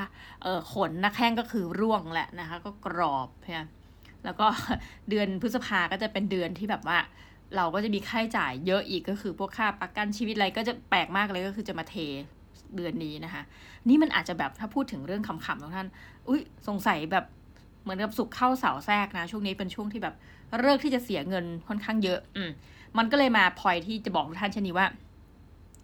[0.44, 3.66] เออขนนักแข้งก็คือร่วงแหละนะคะ ก็กรอบเพีย
[4.26, 4.48] แล้วก็
[5.10, 6.98] เดือนพฤษภาก็จะเป็นเดือนที่แบบว่า
[7.56, 11.96] เราก็จะมีค่าใช้จ่ายเยอะอีกก็คือพวกค่าประกันชีวิตอะไรก็จะแปลกมากเลยก็คือจะมาเท
[12.76, 13.42] เดือนนี้นะคะ
[13.90, 15.88] นี่มันอาจจะแบบถ้าพูดถึงเรื่องขำๆทุกท่าน
[16.28, 17.26] อุ้ยสงสัยแบบ
[17.84, 20.16] เหมือนกับสุกเข้าเสาแทรกนะ ช่วงนี้เป็นช่วงที่แบบ
[20.60, 22.52] เลิกที่จะเสียเงินค่อนข้างเยอะ อืม
[22.98, 24.88] มันก็เลยมาพอยที่จะบอกทุกท่านเช่นนี้ว่า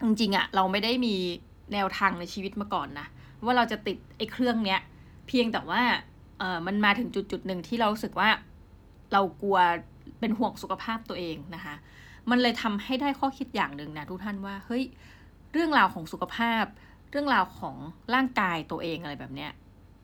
[0.03, 1.15] จริงๆอะเราไม่ได้มี
[1.74, 3.07] แนวทางในชีวิตมาก่อนนะ
[3.45, 4.79] ว่าเราจะติดไอ้เครื่องเนี้ย
[5.27, 5.81] เพียงแต่ว่า
[6.39, 8.29] เออมันมาถึงจุดจุดหนึ่งที่เราสึกว่า
[9.13, 9.57] เรากลัว
[10.19, 11.75] เป็นห่วงสุขภาพตัวเองนะคะ
[12.29, 14.83] มันเลยทำให้ได้ข้อคิดอย่างหนึ่งนะทุกท่านว่าเฮ้ย
[15.53, 16.63] เรื่องราวของสุขภาพ
[17.12, 17.75] เรื่องราวของ
[18.13, 19.51] ร่างกายตัวเองอะไรแบบเนี้ย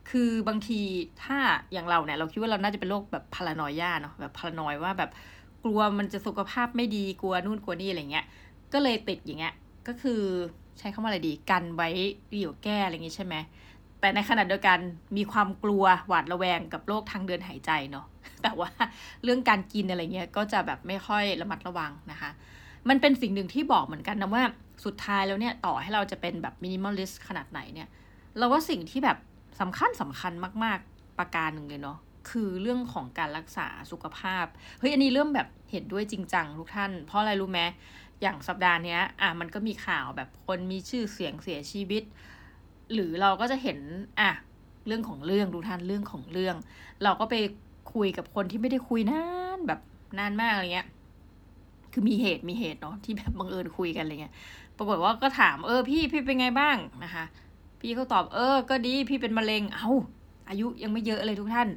[0.10, 0.80] คือบางที
[1.24, 1.38] ถ้า
[1.74, 5.12] อย่างเราเนี่ยเราคิดว่าเราน่าจะเป็นโรคแบบพารานอย่าเนาะแบบพารานอยว่าแบบ
[5.64, 8.26] กลัวมันจะสุขภาพไม่ดีกลัวนู่นกลัวนี่อะไรเงี้ย
[8.74, 9.54] ก็เลยติดอย่างเงี้ย
[9.88, 10.22] ก็คือ
[10.80, 11.90] ใช้คำว่าอะไรดีกันไว้
[12.30, 13.36] เดี่ยวแก้อะไรอย่างงี้ใช่ไหม
[14.00, 14.80] แต่ในขณะเดียวกัน
[15.18, 18.06] มีความกลัวหวาดระแวงกับโรคทางเดินหายใจเนาะ
[18.44, 18.70] แต่ว่า
[19.24, 22.30] เรื่องการกินอะไรเงี้ยก็จะแบบไม่ค่อยระมัดระวังนะคะ
[22.90, 24.44] มันเป็นสิ่งหนึ่งที่บอกเหมือนกันนะว่า
[24.86, 27.88] สุดท้ายแล้วเนี่ยต่อให้เราจะเป็นแบบ minimalist ขนาดไหนเนี่ย
[28.38, 29.18] เราว่าสิ่งที่แบบ
[29.60, 31.98] สำคัญสำคัญมาก ๆ ประการหนึ่งเลยเนาะ
[32.30, 34.46] คือเรื่องของการรักษาสุขภาพ
[34.80, 37.62] เฮ้ย อันนี้เริ่มแบบเห็นด้วยจริงจังทุกท่าน เพราะอะไรรู้ไหม
[38.22, 42.04] อย่างสัปดาห์นี้อะมันก็มีข่าวแบบคนมีชื่อเสียงเสียชีวิต
[42.94, 43.80] หรือเราก็จะเห็น
[44.20, 44.32] อะ
[44.88, 46.56] เรื่องของเรื่องดูท่านเรื่องของเรื่อง
[47.04, 47.36] เราก็ไป
[47.94, 49.26] คุยกับคนที่ไม่ได้คุยนา
[49.58, 49.80] นแบบ
[50.20, 50.88] นานมากอะไรเงี้ย
[51.92, 54.34] คือมีเหตุมีเหตุเนาะที่แบบบังเอิญคุยกันอะไรเงี้ย
[54.78, 57.26] ปรากฏว่าก็ถามเออพี่พี่เป็นไงบ้างนะคะ
[57.84, 59.92] พี่เขาตอบเออ ก็ดีพี่เป็นมะเร็งเอา้า
[60.50, 61.70] อายุยังไม่เยอะเลยทุกท่าน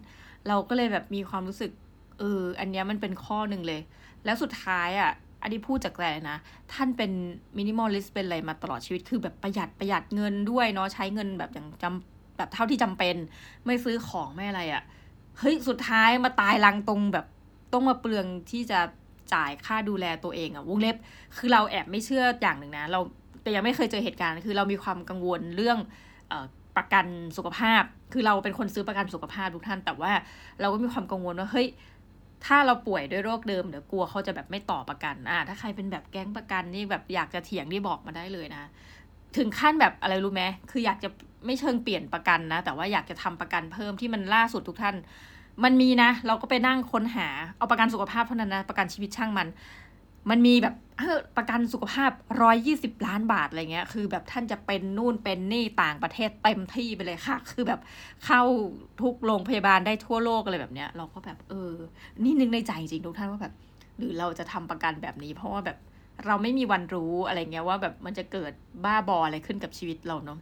[0.48, 1.70] เราก็เลยแบบมีความรู้สึก
[2.18, 3.80] เอออันนี้มันเป็นข้อหนึ่งเลย
[4.24, 5.10] แล้วสุดท้ายอะ่ะ
[5.42, 6.36] อันนี้พูดจากใจนะ
[6.72, 7.10] ท่านเป็น
[7.58, 13.16] มินิมอลลิสเป็นอะไรมาตลอดชีวิตคือแบบประหยัดประหยัดเงินด้วยเนาะใช้เงินแบบอย่างจำแบบเท่าที่จำเป็น
[13.64, 14.82] ไม่ซื้อของไม่อะไรอะ่ะ
[15.38, 17.26] เฮ้ยสุดท้ายมาตายลังตรงแบบ
[17.72, 18.80] ต้องมาเปลืองที่จะ
[19.34, 20.96] จ่ายค่าดูแลตัวเองอะวงเล็บ
[21.36, 23.00] คือเราแอบไม่เชื่ออย่างหนึ่งนะ เรา
[23.46, 25.78] แต่ยังไม่เคยเจอเหตุการณ์ คือเรามีความกังวลเรื่อง
[26.32, 26.34] อ
[26.76, 27.06] ประกัน
[27.36, 27.82] สุขภาพ
[28.12, 30.12] คือเราเป็นคนซื้อประกันสุขภาพทุกท่าน แต่ว่า
[30.60, 31.68] เราก็มีความกังวลว่า เฮ้ย
[32.46, 38.70] ถ้าเราป่วยด้วยโรคเดิมเดี๋ยวกลัวเขาจะแบบไม่ต่อประกัน อ่า ถ้าใครเป็นแบบแก๊งประกันนี่แบบอยากจะเถียงนี่บอกมาได้เลยนะ
[39.36, 41.08] ถึงขั้นแบบอะไรรู้ไหมคืออยากจะ
[41.46, 44.96] ไม่เชิงเปลี่ยนประกันนะ แต่ว่าอยากจะทำประกันเพิ่มที่มันล่าสุดทุกท่าน
[45.64, 47.28] มันมีนะ เราก็ไปนั่งค้นหา
[47.58, 49.48] เอาประกันสุขภาพเท่านั้นนะ ประกันชีวิตช่างมัน
[50.30, 50.74] มันมีแบบ
[51.36, 52.10] ประกันสุขภาพ
[52.42, 57.80] ร้อยยี่สิบล้านบาทอะไรเงี้ย คือแบบท่านจะเป็นนู่นเป็นนี่ต่างประเทศเต็มที่ไปเลยค่ะ คือแบบ
[58.26, 58.42] เข้า
[59.02, 61.72] ทุกโรงพยาบาลได้ทั่วโลกอะไรแบบเนี้ย เราก็แบบเออ
[62.24, 63.54] นี่นึกในใจจริงทุกท่านว่าแบบ
[63.98, 65.78] หรือเราจะทำประกันแบบนี้ เพราะว่าแบบ
[66.26, 68.52] เราไม่มีวันรู้อะไรเงี้ยว่าแบบมันจะเกิด
[68.84, 70.38] บ้าบออะไรขึ้นกับชีวิตเราเนาะ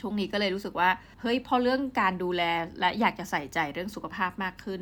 [0.00, 0.88] ช่วงนี้ก็เลยรู้สึกว่า
[1.20, 2.42] เฮ้ยพอเรื่องการดูแล
[2.80, 4.80] และอยากจะใส่ใจเรื่องสุขภาพมากขึ้น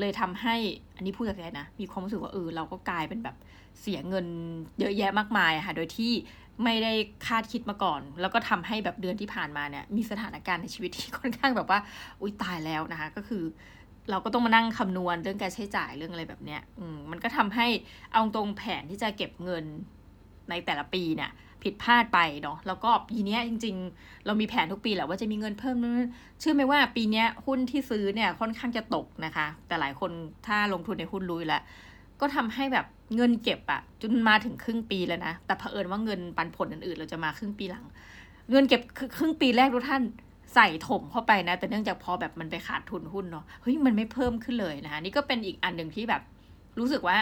[0.00, 0.54] เลยทำให้
[0.96, 3.36] อันนี้พูดจากใจนะ มีความรู้สึกว่าเออเราก็กลายเป็นแบบ
[3.80, 4.26] เสียเงิน
[4.80, 6.12] เยอะแยะมากมายค่ะ โดยที่
[6.64, 6.92] ไม่ได้
[7.26, 11.80] คาดคิดมาก่อน แล้วก็ทำให้แบบเดือนที่ผ่านมาเนี่ย มีสถานการณ์ในชีวิตที่ค่อนข้างแบบว่า
[12.20, 13.44] อุ้ยตายแล้วนะคะ ก็คือ
[14.10, 17.66] เราก็ต้องมานั่งคำนวณเรื่องการใช้จ่ายเรื่องอะไรแบบเนี้ย อืมมันก็ทำให้
[18.12, 19.64] เอาตรงแผนที่จะเก็บเงิน
[20.50, 21.30] ในแต่ละปีเนี่ย
[21.62, 25.76] ผิดพลาดไปเนาะแล้วก็ปีนี้จริง ๆ เรามีแผนทุกปีแหละว่าจะมีเงินเพิ่ม
[26.40, 30.10] เชื่อไหมว่าปีนี้หุ้นที่ซื้อเนี่ยค่อนข้างจะตกนะคะ แต่หลายคน
[30.46, 31.62] ถ้าลงทุนในหุ้นรู้แล้ว
[32.20, 37.84] ก็ทำให้แบบเงินเก็บอะจนมาถึงครึ่งปีแล้วนะ แต่เผอิญว่าเงินปันผลอื่นๆ เราจะมาครึ่งปีหลัง
[38.50, 38.80] เงินเก็บ
[39.16, 40.02] ครึ่งปีแรกทุกท่าน
[40.54, 46.22] ใส่ถมเข้าไปนะ แต่เนื่องจากพอแบบมันไปขาดทุนหุ้นเนาะเฮ้ยมันไม่เพิ่มขึ้นเลยนะคะนี่ก็เป็นอีกอันหนึ่งที่แบบ
[46.78, 47.16] รู้สึกว่า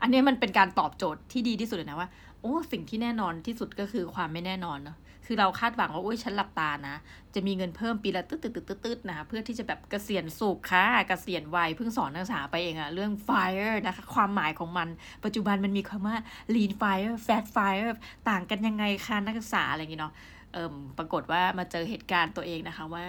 [0.00, 2.08] อันนี้มันเป็นการตอบโจทย์ที่ดีที่สุดเลยนะว่า
[2.40, 6.96] โอ้สิ่งที่แน่นอนที่สุดก็คือความไม่แน่นอนเนาะ คือเราคาดหวังว่าโอ้ยฉันหลับตานะ
[7.34, 14.88] จะมีเงินเพิ่มปีละตึ๊ดตึ๊ดตึ๊ดตึ๊ดนะคะเพื่อที่จะแบบเกษียณสุขค่ะเกษียณวัยเพิ่งสอนนักศึกษาไปเองอะเรื่อง fire นะคะ ความหมายของมัน
[15.24, 16.16] ปัจจุบันมันมีคำว่า
[16.54, 17.90] lean fire fat fire
[18.28, 20.12] ต่างกันยังไงคะนักศึกษาอะไรอย่างเงี้เนาะ
[20.52, 23.04] เอิมปรากฏว่ามาเจอเหตุการณ์ตัวเองนะคะว่า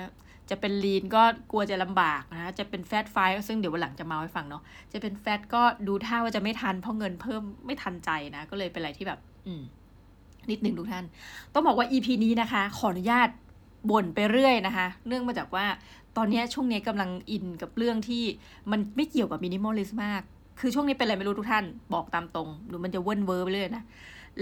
[0.50, 9.64] จะเป็นลีนก็กลัวจะลำบากนะจะเป็น fat FIRE ซึ่งเดี๋ยววันหลังจะมาให้ฟังเนาะ จะเป็น fat ก็ดูท่าว่าจะไม่ทันเพราะเงินเพิ่มไม่ทันใจนะ ก็เลยเป็นอะไรที่แบบ อืม
[10.52, 11.06] นิดหนึ่งทุกท่าน
[11.54, 13.30] ต้องบอกว่า EP นี้นะคะ ขออนุญาต
[13.90, 15.66] บ่นไปเรื่อยนะคะเนื่องมาจากว่า
[16.18, 18.24] ตอนนี้ช่วงนี้กำลังอินกับเรื่องที่
[18.72, 20.22] มันไม่เกี่ยวกับ minimalist มาก
[20.60, 23.84] คือช่วงนี้เป็นอะไรไม่รู้ทุกท่าน บอกตามตรงหรือมันจะเวิ่นเว้อไปเรื่อยนะ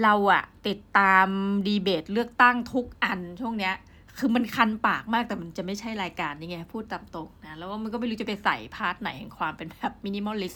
[0.04, 1.28] เราอะติดตาม
[1.68, 3.74] ดีเบตเลือกตั้งทุกอันช่วงเนี้ย
[4.18, 10.56] คือมันคันปากมากแต่มันจะไม่ใช่รายการนี่ไงพูดตามตรงนะแล้วมันก็ไม่รู้จะไปใส่ part ไหนแห่งความเป็นแบบ minimalist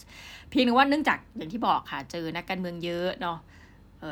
[0.49, 3.37] เพียงแต่ว่าเนื่องจากอย่างที่บอกค่ะเจอนักการเมืองเยอะเนาะ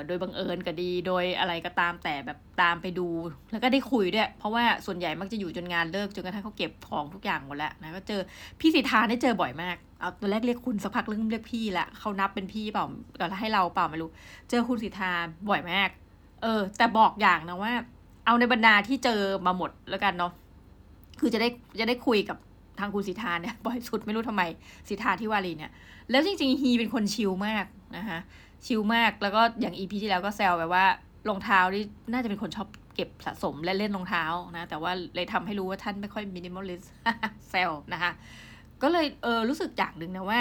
[0.08, 3.08] โดยบังเอิญก็ดีโดยอะไรก็ตามแต่แบบตามไปดู
[3.52, 8.22] แล้วก็ได้คุยด้วย เพราะว่าส่วนใหญ่มักจะอยู่จนงานเลิกจนกระทั่งเขาเก็บของทุกอย่างหมดแล้วนะก็เจอ
[8.60, 12.86] พี่ศิธาได้เจอบ่อยมากเอาตัวแรกเรียกคุณสักพักเริ่มเรียกพี่ละเขานับเป็นพี่เปล่า
[13.20, 14.10] ก็ให้เราเปล่าไม่รู้
[14.50, 15.12] เจอคุณศิธา
[15.50, 15.90] บ่อยมาก
[16.44, 17.74] เออ แต่บอกอย่างนะว่า
[18.26, 20.32] เอาในบรรดาที่เจอมาหมดแล้วกันเนาะ
[21.20, 22.38] คือจะได้จะได้คุยกับ
[22.80, 24.44] ทางคุณศิธาเนี่ยบ่อยสุดไม่รู้ทำไม
[24.90, 25.72] สิทธาที่วารีเนี่ย
[26.12, 27.66] แล้วจริงๆ he เป็นคนชิลมาก
[27.98, 28.20] นะคะ
[28.66, 30.86] ชิลมาก แล้วก็อย่าง EP ที่แล้วก็แซวแบบว่า
[31.30, 34.24] รองเท้านี่น่าจะเป็นคนชอบเก็บสะสมและเล่นรองเท้า
[34.56, 36.82] นะ แต่ว่าเลยทำให้รู้ว่าท่านไม่ค่อย minimalist
[37.50, 38.12] แซวนะคะ
[38.82, 40.40] ก็เลยเออรู้สึกอย่างหนึ่งนะว่า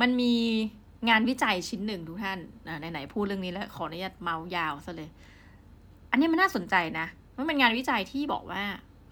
[0.00, 0.34] มันมี
[1.08, 2.38] งานวิจัยชิ้นหนึ่งทุกท่าน
[2.92, 5.10] ไหนๆพูดเรื่องนี้แล้วขออนุญาตเมาส์ยาวซะเลย
[6.10, 8.62] อันนี้มันน่าสนใจนะ มันเป็นงานวิจัยที่บอกว่า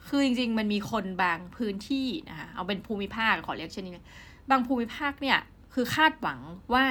[0.08, 4.04] คือจริง ๆ มันมีคนบางพื้นที่นะคะเอาเป็นภูมิภาคขอเรียกเช่นนี้
[4.50, 5.38] บางภูมิภาคเนี่ย
[5.74, 6.38] คือคาดหวัง
[6.74, 6.84] ว่า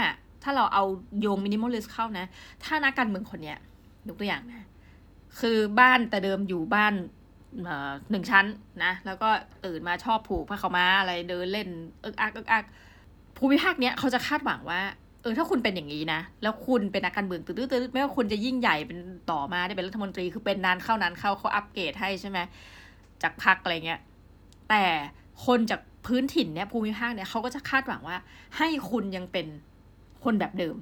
[0.45, 0.83] ถ้าเราเอา
[1.21, 2.25] โยงมินิมอลลิสเข้านะ
[2.63, 3.57] ถ้านักการเมืองคนเนี้ย
[4.07, 4.67] ยกตัวอย่างนะ
[5.39, 6.93] คือบ้านแต่เดิมอยู่บ้าน
[8.11, 8.45] หนึ่งชั้น
[8.83, 9.29] นะ แล้วก็
[9.65, 11.67] ตื่นมาชอบผูกผ้าขาม้าอะไรเดินเล่น
[12.01, 12.65] เอิกอักเอิกอัก
[13.37, 14.81] ภูมิภาคเนี้ยเขาจะคาดหวังว่า
[15.21, 18.97] เออถ้าคุณเป็นอย่างนี้นะ แล้วคุณเป็นนักการเมืองตื้อๆไม่ว่าคุณจะยิ่งใหญ่เป็น
[19.31, 22.39] ต่อมาได้เป็นรัฐมนตรีคือเป็นนานเข้านานเข้าเขาอัปเกรดให้ใช่ไหม
[23.23, 23.99] จากพักอะไรเงี้ย
[24.69, 24.83] แต่
[25.45, 28.17] คนจากพื้นถิ่นเนี่ยภูมิภาคเนี่ยเขาก็จะคาดหวังว่า
[28.57, 29.47] ให้คุณยังเป็น
[30.25, 30.75] คนแบบเดิม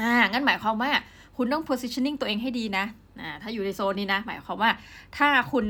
[0.00, 0.90] อ่า งั้นหมายความว่า
[1.36, 2.84] คุณต้อง positioning ตัวเองให้ดีนะ
[3.20, 4.70] อ่า ถ้าอยู่ในโซนนี้นะ หมายความว่า
[5.16, 5.64] ถ้าคุณ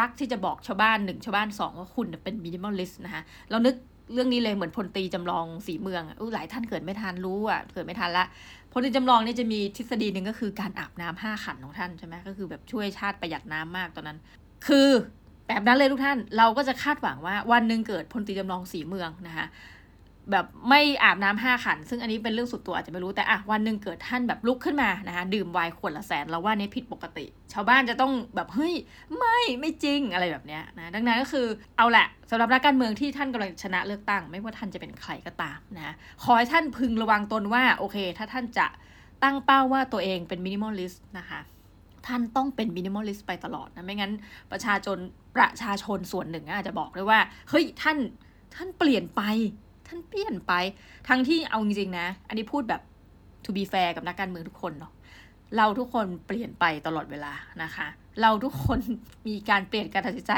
[0.00, 3.74] รักที่จะบอกชาวบ้านหนึ่งชาวบ้านสองว่าคุณเป็น minimalist นะคะ เรานึก
[4.12, 8.24] เรื่องนี้เลยเหมือนพลตรีจำลองศรีเมืองอู้หลายท่านเกิดไม่ทันรู้อะ เกิดไม่ทันละ
[8.72, 14.18] พลตรีจำลองนี่จะมีทฤษฎีหนึ่งก็คือการอาบน้ำห้าขันของท่านใช่ไหมก็คือแบบช่วยชาติประหยัดน้ำมากตอนนั้น
[14.66, 14.88] คือ
[15.48, 19.46] แบบนั้นเลยทุกท่าน เราก็จะคาดหวังว่าวันหนึ่งเกิดพลตรีจำลองศรีเมืองนะคะ
[20.32, 28.74] แบบไม่อาบน้ำห้าขัน ซึ่งอันนี้เป็นเรื่องสุดตัวอาจจะไม่รู้แต่อะวันหนึ่งเกิดท่านแบบลุกขึ้นมานะคะดื่มไวน์ขวดละแสนเราว่านี้ผิดปกติ ชาวบ้านจะต้องแบบเฮ้ย
[29.18, 38.66] ไม่ไม่จริงอะไรแบบเนี้ยนะดังนั้นก็คือเอาแหละสำหรับนักการเมืองที่ท่านกำลังชนะเลือกตั้ง ไม่ว่าท่านจะเป็นใครก็ตามนะขอให้ท่านพึงระวังตนว่าโอเค ถ้าท่านจะ
[39.22, 41.40] ตั้งเป้าว่าตัวเองเป็น minimalist นะคะ
[42.06, 44.12] ท่านต้องเป็น minimalist ไปตลอดนะ ไม่งั้น
[44.52, 44.98] ประชาชน
[45.36, 47.98] ประชาชนส่วนหนึ่งอาจจะบอกได้ว่า เฮ้ยท่าน
[48.54, 49.22] ท่านเปลี่ยนไป
[49.86, 50.52] ท่านเปลี่ยนไป
[51.08, 52.82] ทั้งที่เอาจริงๆนะ อันนี้พูดแบบ
[53.44, 54.92] to be fair กับนักการเมืองทุกคนเนาะ
[55.56, 57.86] เราทุกคนเปลี่ยนไปตลอดเวลานะคะ
[58.22, 58.80] เราทุกคน
[59.28, 60.32] มีการเปลี่ยนการตัดสินใจ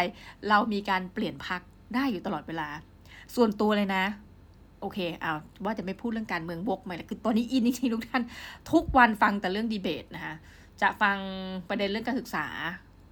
[0.48, 1.61] เรามีการเปลี่ยนพัก
[1.94, 2.68] ได้อยู่ตลอดเวลา
[3.34, 4.04] ส่วนตัวเลยนะ
[4.80, 5.34] โอเคเอา
[5.64, 8.22] ว่าจะไม่พูดเรื่องการเมืองบกใหม่ละคือตอนนี้อินจริงๆทุกท่าน
[8.72, 10.34] ทุกวันฟังแต่เรื่องดีเบตนะคะ
[10.82, 11.16] จะฟัง
[11.68, 12.46] ประเด็นเรื่องการศึกษา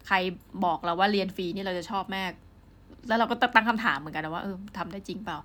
[0.07, 0.17] ใคร
[0.65, 2.33] บอกเราว่าเรียนฟรีนี่เราจะชอบมาก
[3.09, 5.39] แล้วเราก็ตั้งคำถามเหมือนกันนะว่าเออทำได้จริงเปล่า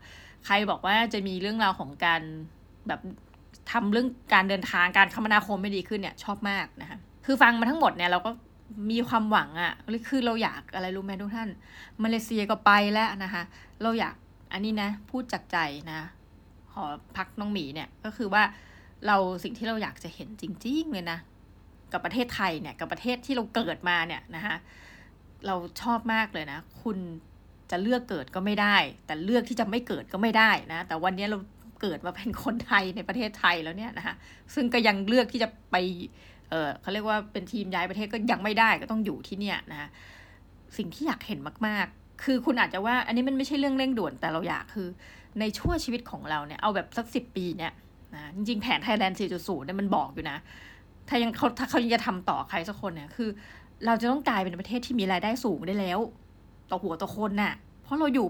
[0.45, 2.21] ใครบอกว่าจะมีเรื่องราวของการ
[2.87, 2.99] แบบ
[3.71, 8.31] ทำเรื่องการเดินทางการคมนาคมไม่ดีขึ้นเนี่ย ชอบมากนะคะคือฟังมาทั้งหมดเนี่ยเราก็
[8.91, 9.73] มีความหวังอะ่ะ
[10.09, 11.49] คือเราอยากอะไรรู้ไหมทุกท่าน
[12.03, 13.43] มาเลเซียก็ไปแล้วนะคะ
[13.81, 14.15] เราอยาก
[14.53, 15.57] อันนี้นะ พูดจากใจ
[15.91, 15.99] นะ
[16.71, 16.83] ขอ
[17.17, 18.43] พักน้องหมีเนี่ยก็คือว่า
[19.07, 21.19] เราสิ่งที่เราอยากจะเห็นจริง ๆ เลยนะ
[21.91, 24.55] กับประเทศไทยเนี่ย กับประเทศที่เราเกิดมาเนี่ยนะคะ
[25.45, 26.97] เราชอบมากเลยนะ คุณ
[27.71, 31.37] จะเลือกเกิดก็ไม่ได้ แต่เลือกที่จะไม่เกิดก็ไม่ได้นะ แต่วันนี้เรา
[31.81, 34.15] เกิดมาเป็นคนไทยในประเทศไทยแล้วเนี่ยนะคะ
[34.53, 35.75] ซึ่งก็ยังเลือกที่จะไป
[36.49, 39.89] เออเขาเรียกว่าเป็นทีมย้ายประเทศก็ยังไม่ได้ก็ต้องอยู่ที่เนี่ยนะคะ
[40.77, 44.87] สิ่งที่อยากเห็นมากๆ คือคุณอาจจะว่าอันนี้มันไม่ใช่เรื่องเร่งด่วนแต่เราอยากคือ
[45.39, 47.71] ในช่วงชีวิตของเราเนี่ยเอาแบบสักสิบปีเนี่ย
[48.15, 50.37] นะจริงๆ แผนไทยแลนด์ 4.0 เนี่ยมันบอกอยู่นะ
[51.09, 53.29] ถ้ายังเขาถ้าเขายังจะทำต่อใครสักคนเนี่ยคือ
[53.85, 55.99] เราจะต้องกลายเป็นประเทศที่มีรายได้สูงได้แล้ว
[56.71, 57.53] ต่อหัวต่อคนน่ะ
[57.91, 58.27] ราะเราอยู่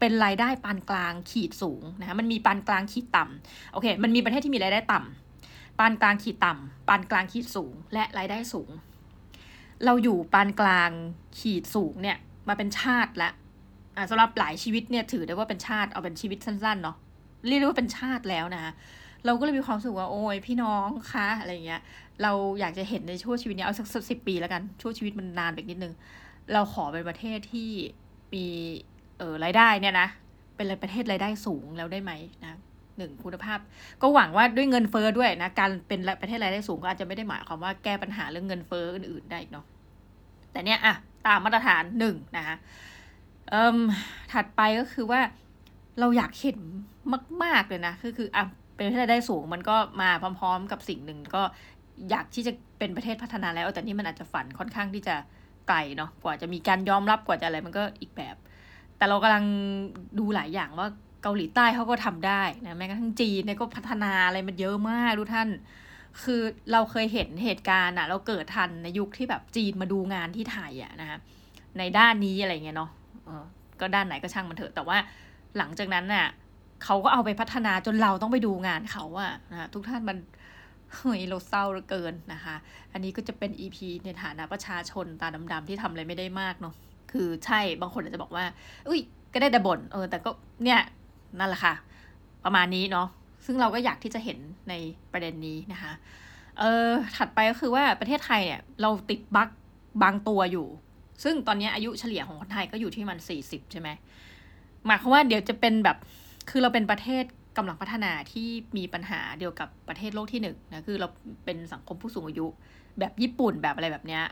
[0.00, 8.70] เป็นรายได้ปานกลางขีดสูงนะคะมันมีปานกลางขีดต่ำโอเค มันมีประเทศที่มีรายได้ต่ำปานกลางขีดต่ำปานกลางขีดสูง และรายได้สูง
[9.84, 10.90] เราอยู่ปานกลาง
[11.38, 12.16] ขีดสูงเนี่ย
[12.48, 13.30] มาเป็นชาติละ
[13.96, 16.96] อ่าสำหรับหลายชีวิตเนี่ยถือได้ว่าเป็นชาติเอาเป็นชีวิตสั้นๆเนาะ
[17.48, 18.72] เรียกได้ว่าเป็นชาติแล้วนะคะ
[19.24, 21.80] เราก็เลยมีความสึกว่าโอ้ยพี่น้องคะอะไรเงี้ย
[22.22, 25.94] เราอยากจะเห็นในช่วงชีวิตนี้เอาสักสิบปีแล้วกันช่วงชีวิตมันนานไปนิดนึง
[26.52, 27.70] เราขอเป็นประเทศที่
[28.34, 28.46] มี
[29.18, 30.08] เออรายได้เนี่ยนะ
[30.56, 32.12] เป็นประเทศรายได้สูงแล้วได้ไหม
[32.44, 32.54] นะ
[32.98, 33.58] หนึ่งคุณภาพ
[34.02, 39.64] ก็หวังว่าด้วยเงินเฟอ้อด้วยนะการเป็นประเทศรายได้สูงก็อาจจะไม่ได้หมายความว่าแก้ปัญหาเรื่องเงินเฟอ้ออื่นๆได้เนาะ
[40.52, 40.94] แต่เนี้ยอะ
[41.26, 42.56] ตามมาตรฐานหนึ่งนะคะ
[43.50, 43.78] เอ่ม
[44.32, 45.20] ถัดไปก็คือว่า
[46.00, 46.58] เราอยากเห็น
[47.42, 48.44] มาก ๆเลยนะคือคืออะ
[48.76, 51.42] เป็นประเทศรายได้สูงมันก็มาพร้อม ๆ กับสิ่งหนึ่งก็
[52.10, 55.16] อยากที่จะเป็นประเทศพัฒนาแล้ว แต่นี่มันอาจจะฝันค่อนข้างที่จะ
[55.68, 58.36] ไกลเนาะกว่าจะมีการยอมรับกว่าจะอะไรมันก็อีกแบบ
[58.96, 59.44] แต่เรากำลัง
[60.18, 60.88] ดูหลายอย่างว่า
[61.22, 65.48] เกาหลีใต้เขาก็ทำได้นะแม้กระทั่งจีนเนี่ยก็พัฒนาอะไรมันเยอะมากทุกท่าน
[66.22, 66.40] คือ
[66.72, 71.18] เราเคยเห็นเหตุการณ์อะเราเกิดทันในยุคที่แบบจีนมาดูงานที่ไทยอะนะคะ
[71.78, 72.90] ในด้านนี้อะไรเงี้ยเนาะ
[73.80, 74.98] ก็ด้านไหนก็ช่างมันเถอะ แต่ว่า
[75.58, 76.26] หลังจากนั้นน่ะ
[76.84, 80.16] เขาก็เอาไปพัฒนาจนเราต้องไปดูงานเขาอะนะทุกท่านมัน
[80.94, 82.56] เฮ้ยเราเศร้าเหลือเกินนะคะ
[82.92, 86.74] อันนี้ก็จะเป็น EP ในฐานะประชาชนตาดำๆที่ทำอะไรไม่ได้มากเนาะ
[87.12, 88.44] คือใช่บางคนอาจจะบอกว่า
[88.88, 89.00] อุ้ย
[89.32, 90.30] ก็ได้แต่บ่นเออแต่ก็
[90.64, 90.80] เนี่ย
[91.38, 91.74] นั่นแหละค่ะ
[92.44, 93.08] ประมาณนี้เนาะ
[93.46, 94.74] ซึ่งเราก็อยากที่จะเห็นใน
[95.12, 95.92] ประเด็นนี้นะคะ
[96.58, 99.48] เออถัดไปก็คือว่าประเทศไทยเนี่ยเราติดบั๊ก
[100.02, 100.66] บางตัวอยู่
[101.24, 103.88] ซึ่งตอนนี้อายุเฉลี่ยของคนไทยก็อยู่ที่มันสี่สิบใช่ไหม
[104.86, 105.96] หมายความว่าเดี๋ยวจะเป็นแบบ
[106.50, 107.24] คือเราเป็นประเทศ
[107.56, 111.08] กำลังพัฒนาที่มีปัญหาเดียวกับประเทศโลกที่หนึ่งนะคือเรา
[111.44, 112.46] เป็นสังคมผู้สูงอายุ
[112.98, 114.24] แบบญี่ปุ่นแบบอะไรแบบเนี้ย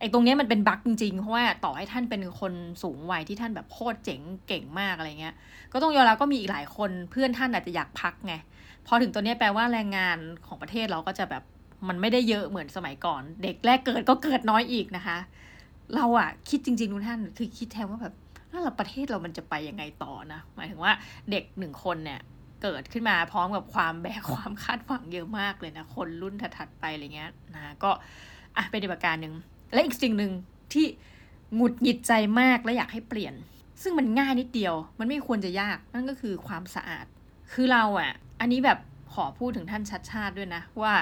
[0.00, 5.34] ไอ้ตรงนี้มันเป็นบั๊กจริงๆ เพราะว่าต่อให้ท่านเป็นคนสูงวัยที่ท่านแบบโคตรเจ๋งเก่งมากอะไรเงี้ย
[5.72, 8.34] ก็ต้องยอมรับก็มีอีกหลายคนเพื่อนท่านอาจจะอยากพักไง
[8.86, 11.42] พอถึงตัวนี้แปลว่าแรงงานของประเทศเราก็จะแบบ
[11.88, 15.18] มันไม่ได้เยอะเหมือนสมัยก่อน เด็กแรกเกิดก็เกิดน้อยอีกนะคะ
[15.94, 18.14] เราอะคิดจริงๆทุกท่านคือคิดแทนว่าแบบ
[18.50, 20.92] แล้วประเทศเรามันจะไปยังไงต่อนะ หมายถึงว่า
[21.30, 22.20] เด็กหนึ่งคนเนี่ย
[22.62, 27.90] เกิดขึ้นมาพร้อมกับความแบกความคาดหวังเยอะมากเลยนะ คนรุ่นถัดๆไปอะไรเงี้ยนะก็
[28.56, 29.34] อะเป็นอีกประการหนึ่ง
[29.72, 30.32] และอีกสิ่งหนึ่ง
[30.72, 30.86] ที่
[31.54, 33.34] หงุดหงิดใจมากและอยากให้เปลี่ยน
[33.82, 37.06] ซึ่งมันง่ายนิดเดียว มันไม่ควรจะยากนั่นก็คือความสะอาด
[37.52, 38.78] คือเราอะ่ะ อันนี้แบบ
[39.14, 40.94] ขอพูดถึงท่านชัดชาติด้วยนะ ว่า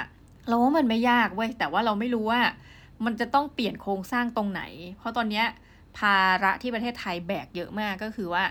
[0.49, 2.40] เราว่ามันไม่ยากเว้ยแต่ว่าเราไม่รู้ว่า
[3.05, 4.62] มันจะต้องเปลี่ยนโครงสร้างตรงไหน
[4.99, 5.47] เพราะตอนเนี้ย
[5.99, 8.44] ภาระที่ประเทศไทยแบกเยอะมากก็คือว่า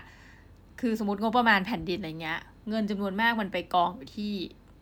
[0.80, 4.32] คือสมมติงบประมาณแผ่นดินอะไรเงี้ย เงินจำนวนมากมันไปกองอยู่ที่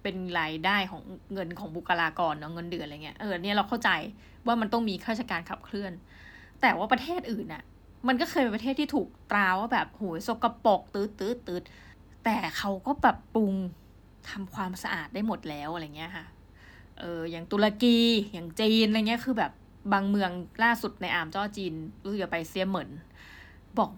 [0.03, 3.91] เป็นรายได้ของเงินของบุคลากรเนาะเงินเดือนอะไรเงี้ยเออเนี่ยเราเข้าใจ
[4.47, 5.93] ว่ามันต้องมีข้าราชการขับเคลื่อน
[6.61, 7.63] แต่ว่าประเทศอื่นน่ะ
[8.09, 11.63] มันก็เคยเป็นประเทศที่ถูกตราว่าแบบโหยสกรปรกตืดตืดตืด
[12.25, 13.53] แต่เขาก็ปรับปรุง
[14.31, 16.27] ทำความสะอาดได้หมดแล้วอะไรเงี้ยค่ะ
[16.99, 17.99] เอออย่างตุรกี
[18.33, 19.53] อย่างจีนอะไรเงี้ยคือแบบ
[19.93, 20.31] บางเมือง
[20.65, 21.73] ล่าสุดในอามจ้อจีน
[22.05, 22.91] รู้สึกไปเซียเหมือน
[23.79, 23.91] บอก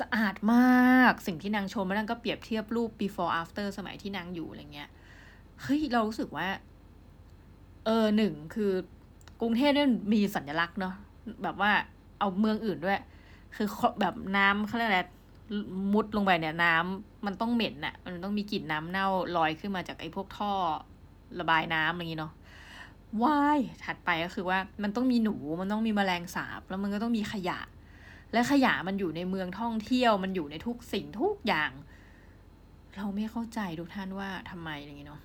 [0.00, 4.90] สะอาดมากสิ่งที่นางชมแล้วนางก็เปรียบเทียบรูป before after สมัยที่นางอยู่อะไรเงี้ย
[5.62, 6.48] เฮ้ยเรารู้สึกว่า
[7.84, 8.72] เออหนึ่งคือ
[9.40, 10.94] กรุงเทพเนี่ยมีสัญลักษณ์เนาะ
[11.42, 11.72] แบบว่า
[12.18, 13.00] เอาเมืองอื่นด้วย
[13.56, 13.66] คือ
[14.00, 15.02] แบบน้ำเขาเรียกอะไร
[15.92, 20.52] มุดลงไปเนี่ยน้ำมันต้องเหม็นน่ะมันต้องมีกลิ่นน้ำเน่าลอยขึ้นมาจากไอ้พวกท่อ
[21.40, 22.32] ระบายน้ำอะไรอย่างี้เนาะ
[23.22, 27.58] ว่ายถัดไปก็คือว่ามันต้องมีหนูมันต้องมีแมลงสาบ แล้วมันก็ต้องมีขยะ
[28.32, 31.70] และขยะมันอยู่ในเมืองท่องเที่ยวมันอยู่ในทุกสิ่งทุกอย่าง
[32.96, 35.20] เราไม่เข้าใจทุกท่านว่าทำไมอย่างนี้เนาะ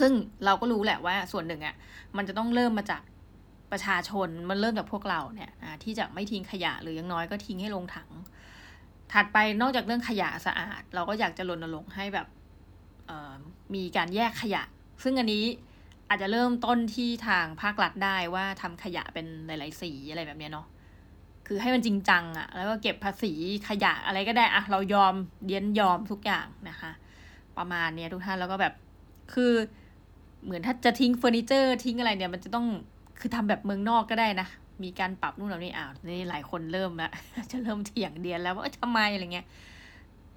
[0.00, 0.12] ซึ่ง
[0.44, 1.74] เราก็รู้แหละว่าส่วนหนึ่งอะ่ะ
[2.16, 3.02] มันจะต้องเริ่มมาจาก
[3.72, 8.10] ประชาชนมันเริ่มจากพวกเราเนี่ยนะที่จะไม่ทิ้งขยะหรือยังน้อยก็ทิ้งให้ลงถัง
[9.12, 12.26] ถัดไปนอกจากเรื่องขยะสะอาด เราก็อยากจะรณรงค์ให้แบบ
[13.74, 14.62] มีการแยกขยะ
[15.02, 15.44] ซึ่งอันนี้
[16.08, 20.66] อาจจะเริ่มต้นที่ทางภาครัฐได้ว่าทำขยะเป็นหลาย ๆ สีอะไรแบบนี้เนาะ
[21.50, 23.32] คือให้มันจริงจังอะแล้วก็เก็บภาษี
[23.68, 26.90] ขยะอะไรก็ได้อะเรายอมเดียนยอมทุกอย่างนะคะ
[27.56, 28.74] ประมาณเนี้ยทุกท่านแล้วก็แบบ
[29.32, 29.52] คือ
[30.44, 32.66] เหมือนถ้าจะทิ้งเฟอร์นิเจอร์ทิ้งอะไรเนี่ย มันจะต้อง
[33.20, 34.48] คือทำแบบเมืองนอกก็ได้นะ
[34.82, 37.10] มีการปรับนู่นแบบนี้อ้าวนี่หลายคนเริ่มแล้ว
[37.52, 39.46] จะเริ่มเถียงเดี๊ยนแล้วว่าทำไมอะไรเงี้ย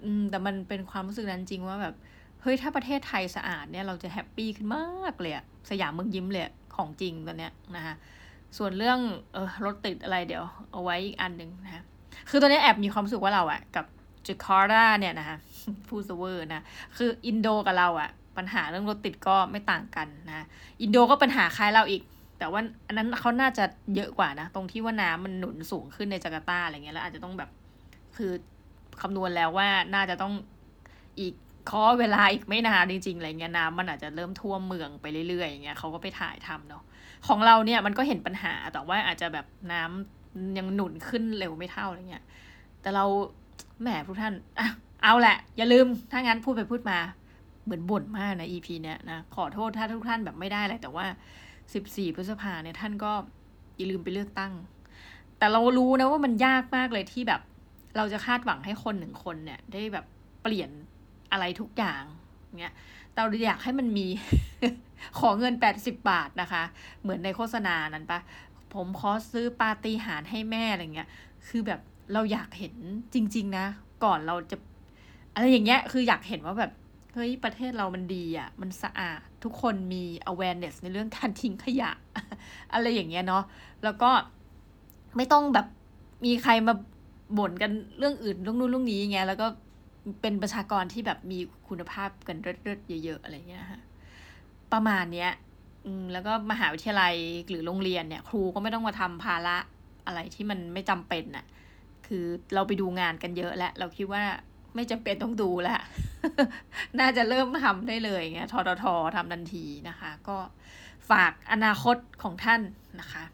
[0.04, 1.94] อืมแต่มันเป็นความรู้สึกนั้นจริงว่าแบบ
[2.42, 6.44] เฮ้ยถ้าประเทศไทยสะอาดเนี่ยเราจะ happy ขึ้นมากเลยอะสยามเมืองยิ้มเลย
[6.74, 7.94] ของจริงตอนเนี้ยนะคะ
[8.58, 8.98] ส่วนเรื่อง
[9.32, 11.84] เออรถติดอะไรเดี๋ยวเอาไว้อีกอันหนึ่งนะ
[12.30, 13.86] คือตอนนี้แอบมีความรู้สึกว่าเราอะกับ
[14.26, 15.36] จาการ์ตาเนี่ยนะคะ
[15.88, 16.62] พูดเวอร์นะ
[16.96, 20.46] คืออินโดกับเราอะปัญหาเรื่องรถติดก็ไม่ต่างกันนะ
[20.82, 22.02] อินโดก็ปัญหาคล้ายเราอีก
[22.38, 27.50] แต่ว่าอันนั้นเขาน่าจะเยอะกว่านะ ตรงที่ว่าน้ำมันหนุนสูงขึ้นในจาการ์ตาอะไรเงี้ยแล้วอาจจะต้องแบบ
[28.16, 28.32] คือ
[29.00, 30.32] คำนวณแล้วว่าน่าจะต้อง
[31.20, 31.34] อีก
[31.70, 36.82] ขอเวลาอีกไม่นานจริงๆอะไรเงี้ยน้ำมันอาจจะเริ่มท่วมเมืองไปเรื่อยๆอย่างเงี้ยเขาก็ไปถ่ายทำเนาะ
[37.26, 42.24] ของเราเนี่ยมันก็เห็นปัญหาแต่ว่าอาจจะแบบน้ำยังหนุนขึ้นเร็วไม่เท่าอะไรเงี้ย
[42.80, 43.04] แต่เรา
[43.80, 44.68] แหมทุกท่านอะ
[45.02, 46.98] เอาแหละ อย่าลืมถ้างั้นพูดไปพูดมา
[47.64, 51.04] เหมือนบ่นมากนะ EP เนี้ยนะขอโทษถ้าทุกท่านแบบไม่ได้เลยแต่ว่า
[51.74, 53.12] สิบสี่พฤษภาเนี่ยท่านก็
[53.76, 54.52] อย่าลืมไปเลือกตั้ง
[55.38, 57.40] แต่เรารู้นะว่ามันยากมากเลยที่แบบ
[57.96, 60.06] เราจะคาดหวังให้คนหนึ่งคนเนี่ย ได้แบบ
[60.42, 60.70] เปลี่ยน
[61.32, 62.02] อะไรทุกอย่าง
[62.60, 62.74] เงี้ย
[63.16, 64.06] เราอยากให้มันมี
[65.18, 66.62] ขอเงินแปดสิบบาทนะคะ
[67.02, 68.20] เหมือนในโฆษณานั้นปะ
[68.74, 71.08] ผมขอซื้อปาฏิหาริย์ให้แม่อะไรเงี้ย
[71.48, 71.80] คือแบบ
[72.12, 72.74] เราอยากเห็น
[73.14, 73.66] จริง ๆ นะ
[74.04, 74.56] ก่อนเราจะ
[75.34, 76.72] อะไรอย่างเงี้ย คืออยากเห็นว่าแบบ
[77.14, 81.90] เฮ้ย ประเทศเรามันดีอะ่ะ มันสะอาด ทุกคนมี awareness ในเรื่องการทิ้งขยะ
[82.72, 83.44] อะไรอย่างเงี้ยเนาะ
[83.84, 84.10] แล้วก็
[85.16, 85.66] ไม่ต้องแบบ
[86.24, 86.74] มีใครมา
[87.38, 89.46] บ่นกันเรื่องอื่นเรื่องนู้นเรื่องนี้ไงแล้วก็
[90.20, 91.38] เป็นประชากรที่แบบมี
[91.68, 93.80] คุณภาพกันเริดๆเยอะๆอะไรเงี้ยฮะ
[94.72, 95.30] ประมาณเนี้ย
[95.86, 97.14] อืมแล้วก็มหาวิทยาลัย
[97.48, 99.56] หรือโรงเรียนเนี่ย ครูก็ไม่ต้องมาทำภาระ
[100.06, 101.44] อะไรที่มันไม่จำเป็นน่ะ
[102.06, 104.22] คือเราไปดูงานกันเยอะแล้วเราคิดว่า
[104.74, 105.78] ไม่จำเป็นต้องดูแล้ว
[107.00, 108.84] น่าจะเริ่มทำได้เลยเงี้ยททท
[109.16, 110.36] ทำทันทีนะคะ ก็
[111.10, 112.60] ฝากอนาคตของท่าน
[113.00, 113.24] นะคะ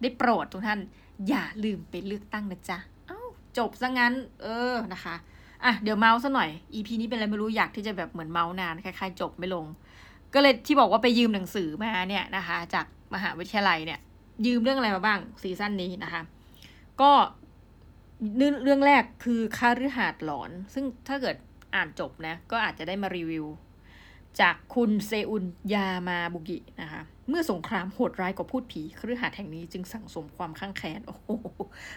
[0.00, 0.80] ได้โปรดทุกท่าน
[1.28, 3.20] อย่าลืมไปเลือกตั้งนะจ๊ะเอ้า
[3.58, 5.14] จบซะงั้น เออนะคะ
[5.64, 9.66] อะเดี๋ยวเมาส์ซะหน่อย EP นี้เป็นอะไรไม่รู้อยากที่จะแบบเหมือนเมาส์นานคล้ายๆจบไม่ลง
[10.34, 14.00] ก็เลยที่บอกว่าไปยืมหนังสือมาเนี่ยนะคะ จากมหาวิทยาลัยเนี่ย
[14.46, 16.22] ยืมเรื่องอะไรมาบ้างซีซั่นนี้นะคะ
[17.00, 17.12] ก็
[18.36, 21.36] เรื่องแรกคือคาฤหาดหลอน ซึ่งถ้าเกิด
[21.74, 23.46] อ่านจบนะ ก็อาจจะได้มารีวิว
[24.40, 31.30] จากคุณเซอุนยามาบุกินะคะ เมื่อสงครามโหดร้ายกว่าพูดผีคฤหาสน์แห่งนี้จึงสั่งสมความข้างแค้นโอ้โห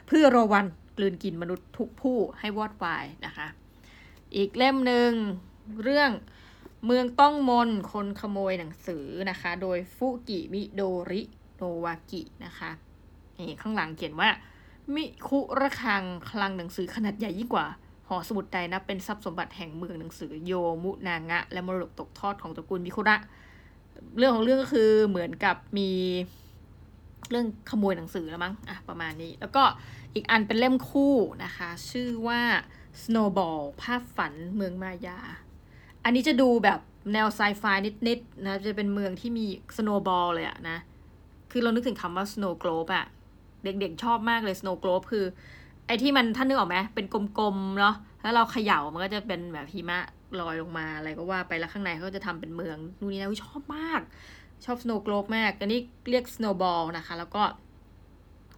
[0.08, 0.66] เพื่อรอวัน
[0.98, 3.48] กลืนกินมนุษย์ทุกผู้ให้วอดวายนะคะ
[4.36, 5.12] อีกเล่มหนึ่ง
[5.84, 6.12] เรื่อง
[6.86, 11.22] เมืองต้องมนคนขโมยหนังสือนะคะ โดยฟุกิมิโดริ
[11.56, 12.72] โนวากินะคะ
[13.38, 14.30] นี่ข้างหลังเขียนว่า
[14.96, 17.68] มิคุระคังคลังหนังสือขนาดใหญ่ยิ่งกว่า
[18.08, 23.18] หอสมุดใดนะเป็นทรัพย์สมบัติแห่งเมืองหนังสือโยมุนางะ และมรดกตกทอดของตระกูลมิคุระ
[24.18, 25.90] เรื่องของเรื่องก็คือเหมือนกับมี
[27.30, 29.64] เรื่องขโมยหนังสือแล้วมั้งอะประมาณนี้ แล้วก็
[30.14, 32.42] อีกอันเป็นเล่มคู่นะคะ ชื่อว่า
[33.04, 35.20] Snowball ภาพฝันเมืองมายา
[36.06, 36.80] อันนี้จะดูแบบ
[37.14, 37.64] แนวไซไฟ
[38.08, 39.46] นิดๆนะ จะเป็นเมืองที่มี
[39.78, 40.78] Snowball เลยอะนะ
[41.52, 43.06] คือเรานึกถึงคำว่า Snow Globe อะ
[43.64, 45.26] เด็กๆชอบมากเลย Snow Globe คือ
[45.88, 50.00] ไอ้ที่มันท่านนึกออกไหมเป็นกลมๆเนาะแล้วเราเขย่ามันก็จะเป็นแบบหิมะ
[50.40, 54.02] ลอยลงมาอะไรก็ว่าไปแล้วข้างในเขาจะทำเป็นเมืองนู่นนี่นะชอบมาก
[54.66, 57.44] ชอบ Snow Globe มาก อันนี้เรียก Snowball นะคะ แล้วก็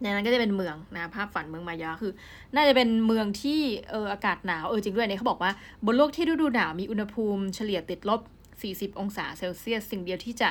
[0.01, 2.13] ในนั้นก็จะเป็นเมืองนะภาพฝันเมืองมายาคือ
[2.55, 5.51] น่าจะเป็นเมืองที่เอออากาศหนาวเออจริงด้วยเนี่ยเขาบอกว่า
[5.85, 8.21] บนโลกที่ฤดูหนาวมีอุณหภูมิเฉลี่ยติดลบ
[8.59, 10.49] 40 องศาเซลเซียส สิ่งเดียวที่จะ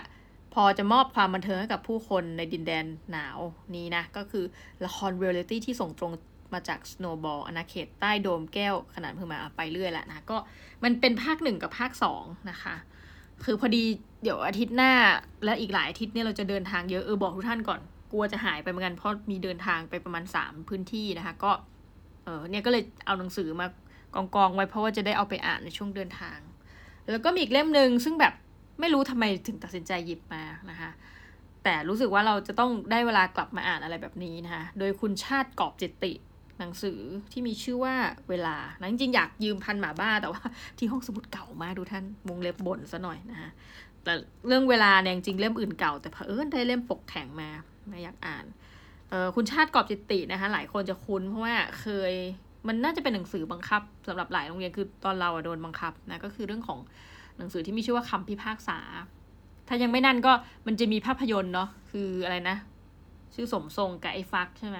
[0.55, 3.39] พอจะมอบความบันเทิงให้กับผู้คนในดินแดนหนาว
[3.75, 4.45] นี้นะ ก็คือ
[4.85, 6.13] ละครเรียลิตี้ที่ส่งตรง
[6.55, 10.37] มาจาก Snowball อาณาเขตใต้โดมแก้วขนาดเพิ่งมาไปเรื่อยแหละนะ ก็
[10.85, 12.75] มันเป็นภาคหนึ่งกับภาคสองนะคะ
[13.45, 13.83] คือพอดี
[14.23, 14.93] เดี๋ยวอาทิตย์หน้า
[15.45, 17.81] และอีกหลายอาทิตย์เนี่ยเราจะเดินทางเยอะเออบอกทุกท่านก่อน
[18.13, 21.53] กลัวจะหายไปเหมือนกันเพราะมีเดินทางไปประมาณสามพื้นที่นะคะ ก็
[22.25, 23.67] เออเนี่ยก็เลยเอาหนังสือมา
[24.15, 26.39] กองกองไว้เพราะว่าจะได้เอาไปอ่านในช่วงเดินทาง
[27.11, 28.35] แล้วก็มีอีกเล่มหนึ่งซึ่งแบบ
[28.81, 30.91] ไม่รู้ทำไมถึงตัดสินใจหยิบมานะคะ
[31.65, 36.13] แต่รู้สึกว่าเราจะต้องได้เวลากลับมาอ่านอะไรแบบนี้นะคะ โดยคุณชาติกอบจิตติ
[36.59, 37.01] หนังสือ
[37.33, 37.95] ที่มีชื่อว่า
[38.29, 40.43] เวลานะจริงๆอยากยืมพันหมาบ้าแต่ว่า
[40.79, 43.51] ที่ห้องสมุดเก่ามากดูท่านวงเล็บบ่นซะหน่อยนะคะ
[44.05, 44.13] แต่
[44.47, 47.51] เรื่องเวลาเนี่ยจริงเล่มอื่นเก่าแต่เผอิญได้เล่มปกแข็งมา
[47.89, 48.45] ไม่อยากอ่าน
[49.11, 52.13] เออคุณชาติกอบจิตตินะคะ หลายคนจะคุ้นเพราะว่าเคย
[52.69, 56.79] มันน่าจะเป็นหนังสือบังคับสำหรับหลายโรงเรียนคือตอนเราโดนบังคับนะก็คือเรื่องของ
[57.39, 58.79] หนังสือที่มีชื่อว่าคำพิพากษา
[59.69, 60.33] ถ้ายังไม่นั่นก็
[60.67, 62.57] มันจะมีภาพยนตร์เนาะคืออะไรนะ
[63.35, 64.79] ชื่อสมทรงกับไอ้ฟักใช่ไหม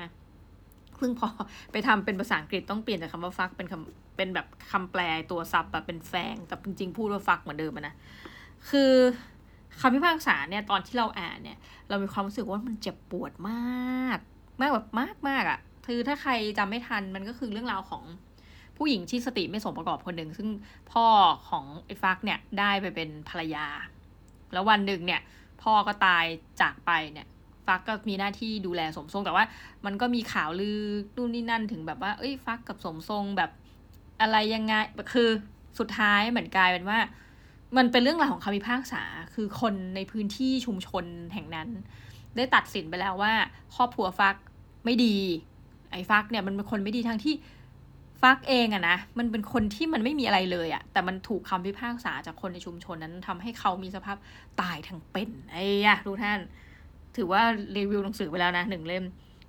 [1.01, 1.29] ซึ่งพอ
[1.73, 7.95] ไปทำเป็นภาษาอังกฤษต้องเปลี่ยนจากคำว่าฟักเป็นคำเป็นแบบคำแปลตัวซับแบบเป็นแฟงแต่จริงๆพูดว่าฟักเหมือนเดิมนะ
[8.71, 8.93] คือ
[9.81, 11.59] คำพิพากษาเนี่ยตอนที่เราอ่านเนี่ย
[11.89, 14.19] เรามีความรู้สึกว่ามันเจ็บปวดมาก
[14.61, 18.03] มากแบบมากมากอะ่ะคือถ้าใครจำไม่ทันมันก็คือเรื่องราวของ
[18.77, 20.49] ผู้หญิงที่สติไม่สมประกอบคนหนึ่ง ซึ่ง
[20.93, 21.07] พ่อ
[21.49, 23.67] ของไอ้ฟักเนี่ยได้ไปเป็นภรรยา
[24.53, 25.21] แล้ววันหนึ่งเนี่ย
[25.63, 26.25] พ่อก็ตาย
[26.61, 27.27] จากไปเนี่ย
[27.67, 29.45] ฟักก็มีหน้าที่ดูแลสมทรง แต่ว่า
[29.87, 30.81] มันก็มีข่าวลือ
[31.17, 33.51] นู่นนี่นั่นถึงแบบว่า เอ้ยฟักกับสมทรงแบบ
[34.21, 34.75] อะไรยังไง
[35.13, 35.31] คือ
[35.79, 36.99] สุดท้ายเหมือนกลายเป็นว่า
[37.77, 39.03] มันเป็นเรื่องราวของคำพิพากษา
[39.35, 41.05] คือคนในพื้นที่ชุมชน
[41.35, 41.69] แห่งนั้น
[42.37, 43.33] ได้ตัดสินไปแล้วว่า
[43.77, 44.37] ครอบครัวฟัก
[44.85, 45.17] ไม่ดี
[45.91, 47.35] ไอ้ฟักเนี่ยมันเป็นคนไม่ดีทั้งที่
[48.23, 54.17] ฟักเองอะนะ มันเป็นคนที่มันไม่มีอะไรเลยอะแต่มันถูกคำพิพากษาจากคนในชุมชนนั้นทำให้เขามีสภาพ
[54.61, 56.39] ตายทั้งเป็นไอ้ยะทุกท่าน
[57.17, 57.43] ถือว่า
[57.77, 59.05] รีวิวหนังสือไปแล้วนะหนึ่งเล่ม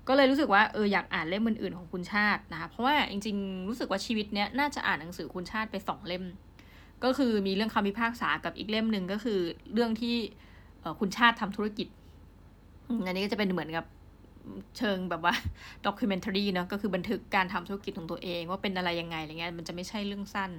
[0.08, 6.24] ก็เลยรู้สึกว่าเอออยากอ่านเล่มอื่นๆของคุณชาตินะคะเพราะว่าจริง ๆ รู้สึกว่าชีวิตเนี้ยน่าจะอ่านหนังสือคุณชาติไปสองเล่ม
[7.04, 9.40] ก็คือมีเรื่องคำพิพากษากับอีกเล่มหนึ่งก็คือ
[9.74, 10.16] เรื่องที่
[11.00, 11.88] คุณชาติทำธุรกิจ
[13.06, 13.86] อันนี้ก็จะเป็นเหมือนกับ
[14.78, 15.34] เชิงแบบว่า
[15.86, 20.52] ด็อกิเมนทารีเนาะก็คือบันทึกการทำธุรกิจของตัวเองว่าเป็นอะไรยังไงอะไรเงี้ยมันจะไม่ใช่เรื่องสั้น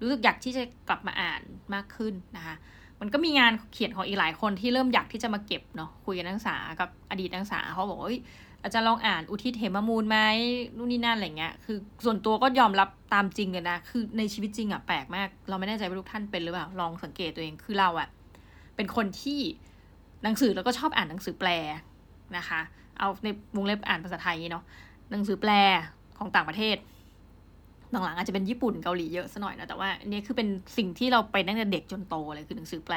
[0.00, 1.42] รู้สึกอยากที่จะกลับมาอ่าน
[1.74, 2.54] มากขึ้นนะคะ
[3.00, 8.10] มันก็มีงานเขียนของอีกหลายคนที่เริ่มอยากที่จะมาเก็บเนาะคุยกับนักศึกษากับอดีตนักศึกษาเขาบอกว่า
[8.64, 10.18] อาจารย์ลองอ่านอุทิศเหมมูลไหม
[10.76, 18.08] นู่นนี่นั่นอะไรเงี้ย คือส่วนตัวก็ยอมรับตามจริงเลยนะ คือในชีวิตจริงอะแปลกมาก เราไม่แน่ใจว่าทุกท่านเป็นหรือเปล่า ลองสังเกตตัวเอง คือเราอะ
[18.76, 19.40] เป็นคนที่
[20.22, 21.50] หนังสือแล้วก็ชอบอ่านหนังสือแปล
[22.36, 22.60] นะคะ
[22.98, 24.64] เอาในวงเล็บอ่านภาษาไทยเนาะ
[25.10, 25.52] หนังสือแปล
[26.18, 26.76] ของต่างประเทศ
[27.90, 32.96] หลังๆอาจจะเป็นญี่ปุ่นเกาหลีเยอะซะหน่อยนะ แต่ว่าอันนี้คือเป็นสิ่งที่เราไปตั้งแต่เด็กจนโตเลยคือหนังสือแปล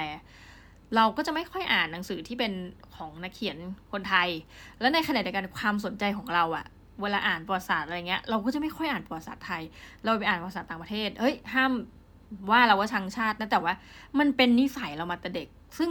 [0.95, 2.53] เราก็จะไม่ค่อยอ่านหนังสือที่เป็น
[2.95, 3.57] ของนักเขียน
[3.91, 4.29] คนไทย
[4.79, 6.65] แล้วในขณะเดียวกันความสนใจของเราอะ
[7.01, 9.63] เวลาอ่านประวัติศาสตร์อะไรเงี้ยเราก็จะไม่ค่อยอ่านประวัติศาสตร์ไทย
[10.03, 11.71] เราไปอ่านประวัติศาสตร์ต่างประเทศเฮ้ยห้าม
[12.51, 13.73] ว่าเราว่าชังชาตินะแต่ว่า
[14.19, 15.89] มันเป็นนิสัยเรามาแต่เด็ก ซึ่ง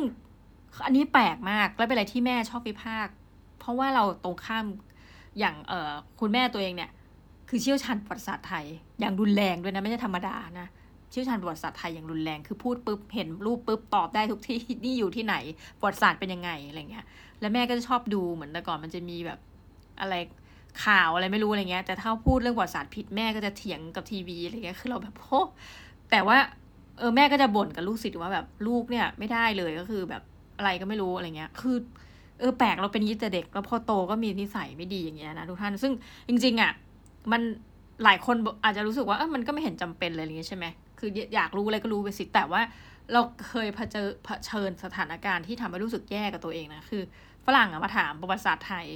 [0.84, 3.12] อันนี้แปลกมากและเป็นอะไรที่แม่ชอบวิพากษ์
[3.59, 4.64] เพราะว่าเราตรงข้าม
[5.38, 5.90] อย่างเออ
[6.20, 6.90] คุณแม่ตัวเองเนี่ย
[7.48, 8.66] คือเชี่ยวชาญประวัติศาสตร์ไทย
[9.01, 10.68] อย่างรุนแรงด้วยนะไม่ใช่ธรรมดานะ
[11.11, 15.34] เชี่ยวชาญประวัติศาสตร์ไทยอย่างรุนแรงคือพูดปุ๊บเห็นรูปปุ๊บตอบได้ทุกที่นี่อยู่ที่ไหน
[15.78, 17.04] ประวัติศาสตร์เป็นยังไงอะไรเงี้ย
[17.40, 19.38] แล้วแม่ก็จะชอบดูเหมือนแต่ก่อนมันจะมีแบบ
[20.00, 20.14] อะไร
[20.84, 25.40] ข่าวอะไรไม่รู้อะไรเงี้ยแต่ถ้าพูดเรื่องประวัติศาสตร์ผิดแม่ก็จะเถียงกับทีวีอะไรเงี้ยคือเราแบบโอ้
[26.11, 26.36] แต่ว่า
[26.98, 30.22] เออแม่ก็จะบ่นกับลูกศิษย์ว่าแบบลูกเนี่ยไม่ได้เลยก็คือแบบ
[30.58, 31.76] อะไรก็ไม่รู้อะไรเงี้ย คือ
[32.40, 35.92] เออแปลกเราเป็นยี่แต่เด็กแล้วพอโตก็มีนิสัยไม่ดีอย่างเงี้ยนะทุกท่านซึ่ง
[36.28, 36.72] จริง ๆอะ
[37.32, 37.42] มัน
[38.04, 40.66] หลายคนอาจจะรู้สึกว่าเออมันก็ไม่เห็นจำเป็นเลยอย่างเงี้ยใช่ไหม
[41.01, 42.62] คืออยากรู้อะไรก็รู้ไปสิ แต่ว่า
[43.12, 47.03] เราเคยเผชิญเผชิญสถานการณ์ที่ทำให้รู้สึกแย่กับตัวเองนะ คือ
[47.46, 48.86] ฝรั่งอะมาถามประวัติศาสตร์ไทย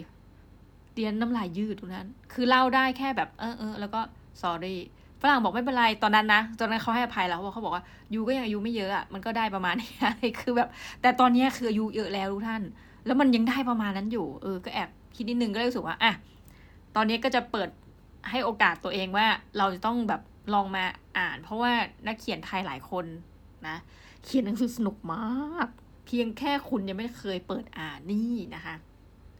[0.94, 4.00] เรียนน้ำลายยืดทุกนั้น คือเล่าได้แค่แบบเออเออแล้วก็
[4.42, 4.76] sorry
[5.22, 7.84] ฝรั่งบอกไม่เป็นไร ตอนนั้นนะ ตอนนั้นเขาให้อภัยแล้วเพราะเขาบอกว่า
[8.14, 9.90] ยูก็ยังอายุไม่เยอะอะ มันก็ได้ประมาณนี้
[10.40, 10.68] คือแบบ
[11.02, 12.62] แต่ตอนนี้คืออายุเยอะแล้วทุกท่าน
[13.06, 16.12] แล้วมันยังได้ประมาณนั้นอยู่ เออ ก็แอบคิดนิดนึงก็เลยรู้สึกว่า อะ
[16.96, 17.68] ตอนนี้ก็จะเปิด
[18.30, 19.26] ให้โอกาสตัวเองว่า
[19.58, 20.20] เราจะต้องแบบ
[20.52, 20.84] ลองมา
[21.18, 21.72] อ่าน เพราะว่า
[22.06, 23.06] นักเขียนไทยหลายคน
[23.68, 23.76] นะ
[24.24, 25.68] เขียนหนังสือสนุกมาก
[26.06, 28.74] เพียงแค่คุณยังไม่เคยเปิดอ่านนี่นะคะ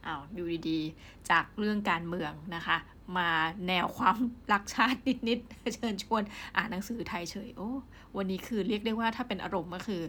[0.05, 2.77] อา้าวอยู่ดีๆ จากเรื่องการเมืองนะคะ
[3.17, 3.29] มา
[3.67, 4.17] แนวความ
[4.53, 4.99] รักชาติ
[5.29, 6.21] นิดๆ เชิญชวน
[6.57, 7.71] อ่านหนังสือไทยเฉย โอ้
[8.17, 10.01] วันนี้คือเรียกได้ว่าถ้าเป็นอารมณ์ก็คือ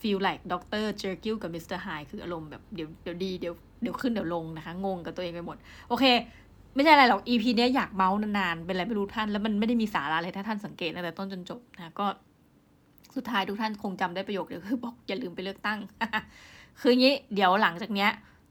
[0.00, 5.56] feel like Doctor Jekyll กับ Mister Hyde คืออารมณ์แบบเดี๋ยวเดี๋ยวดีเดี๋ยวเดี๋ยวขึ้นเดี๋ยวลงนะคะ งงกับตัวเองไปหมด
[5.88, 6.04] โอเค
[6.74, 12.06] ไม่ใช่อะไรหรอก EP เนี้ยอยากเม้าท์นานๆ เป็นอะไรไม่รู้ท่าน แล้วมันไม่ได้มีสาระเลยถ้าท่านสังเกตตั้งแต่ต้นจนจบนะก็
[13.16, 15.78] สุดท้ายทุกท่านคงจำได้ประโยคเดียวคือบอกอย่าลืมไปเลือกตั้ง
[16.80, 18.10] คืองี้เดี๋ยวหลังจากเนี้ย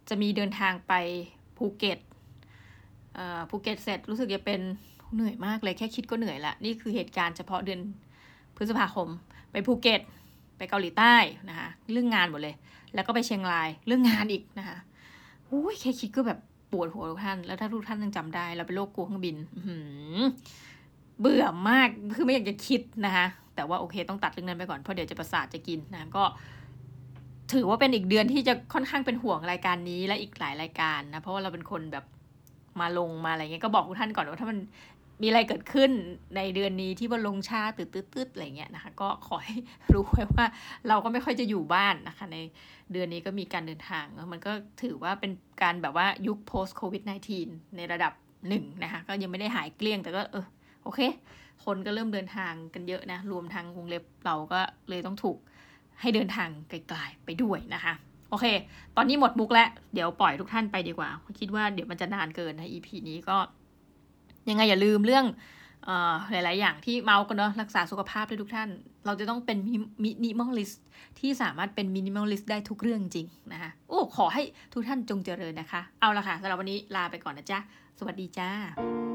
[0.09, 0.93] จะมีเดินทางไป
[1.57, 1.99] ภูเก็ต
[3.49, 4.61] ภูเก็ตเสร็จรู้สึกจะเป็น
[5.13, 7.79] เหนื่อยมากเลยแค่คิดก็เหนื่อยละนี่คือเหตุการณ์เฉพาะเดือน
[8.55, 9.07] พฤษภาคม
[9.51, 10.01] ไปภูเก็ต
[10.57, 11.15] ไปเกาหลีใต้
[11.49, 12.55] นะคะเรื่องงานหมดเลย
[12.93, 14.77] แล้วก็ไปเชียงรายเรื่องงานอีกนะคะ
[15.45, 16.39] โอ้ยแค่คิดก็แบบ
[16.71, 19.35] ปวดหัวทุกท่าน แล้วถ้าทุกท่านยังจำได้ เราเป็นโรคกลัวเครื่องบิน
[21.19, 26.23] เบื่อมาก คือไม่อยากจะคิดนะคะแต่ว่าโอเคต้องตัดเรื่องนั้นไปก่อน เพราะเดี๋ยวจะประสาทจะกินนะ ก็
[27.53, 32.05] ถือว่าเป็นอีกเดือนที่จะค่อนข้างเป็นห่วงรายการนี้และอีกหลายรายการนะ เพราะว่าเราเป็นคนแบบ
[32.79, 34.57] มาลงมาอะไรเงี้ย ก็บอกทุกท่านก่อนว่าถ้ามัน
[35.21, 35.91] มีอะไรเกิดขึ้น
[36.35, 39.55] ในเดือนนี้ที่ว่าลงชาตืดตืดๆอะไรเงี้ยนะคะ ก็ขอให้
[39.93, 40.45] รู้ไว้ว่า
[40.87, 42.37] เราก็ไม่ค่อยจะอยู่บ้านนะคะ ใน
[42.91, 44.51] เดือนนี้ก็มีการเดินทาง มันก็
[44.83, 47.03] ถือว่าเป็นการแบบว่ายุค post covid
[47.39, 48.13] 19ในระดับ
[48.47, 50.45] หนึ่งนะคะก็ยังไม่ได้หายเกลี้ยงแต่ก็เออ
[50.83, 50.99] โอเค
[51.65, 54.59] คนก็เริ่มเดินทางกันเยอะนะ รวมทางวงเล็บเราก็
[54.89, 55.37] เลยต้องถูก
[56.01, 57.93] ให้เดินทางไกลๆไปด้วยนะคะ
[58.29, 58.45] โอเค
[58.95, 61.09] ตอนนี้หมดมุกแล้ว เดี๋ยวปล่อยทุกท่านไปดีกว่า
[61.39, 63.37] คิดว่าเดี๋ยวมันจะนานเกินนะ EP นี้ก็
[64.49, 65.25] ยังไงอย่าลืมเรื่อง
[66.31, 68.69] หลาย ๆ อย่างที่เม้าท์กันเนาะรักษาสุขภาพด้วยทุกท่าน
[69.05, 69.57] เราจะต้องเป็น
[70.03, 70.83] minimalist
[71.19, 77.59] ที่สามารถเป็น minimalist ได้ทุกเรื่องจริงนะคะโอ้ขอให้ทุกท่านจงเจริญนะคะ เอาละค่ะสำหรับวันนี้ลาไปก่อนนะจ๊ะ
[77.99, 79.08] สวัสดีจ้า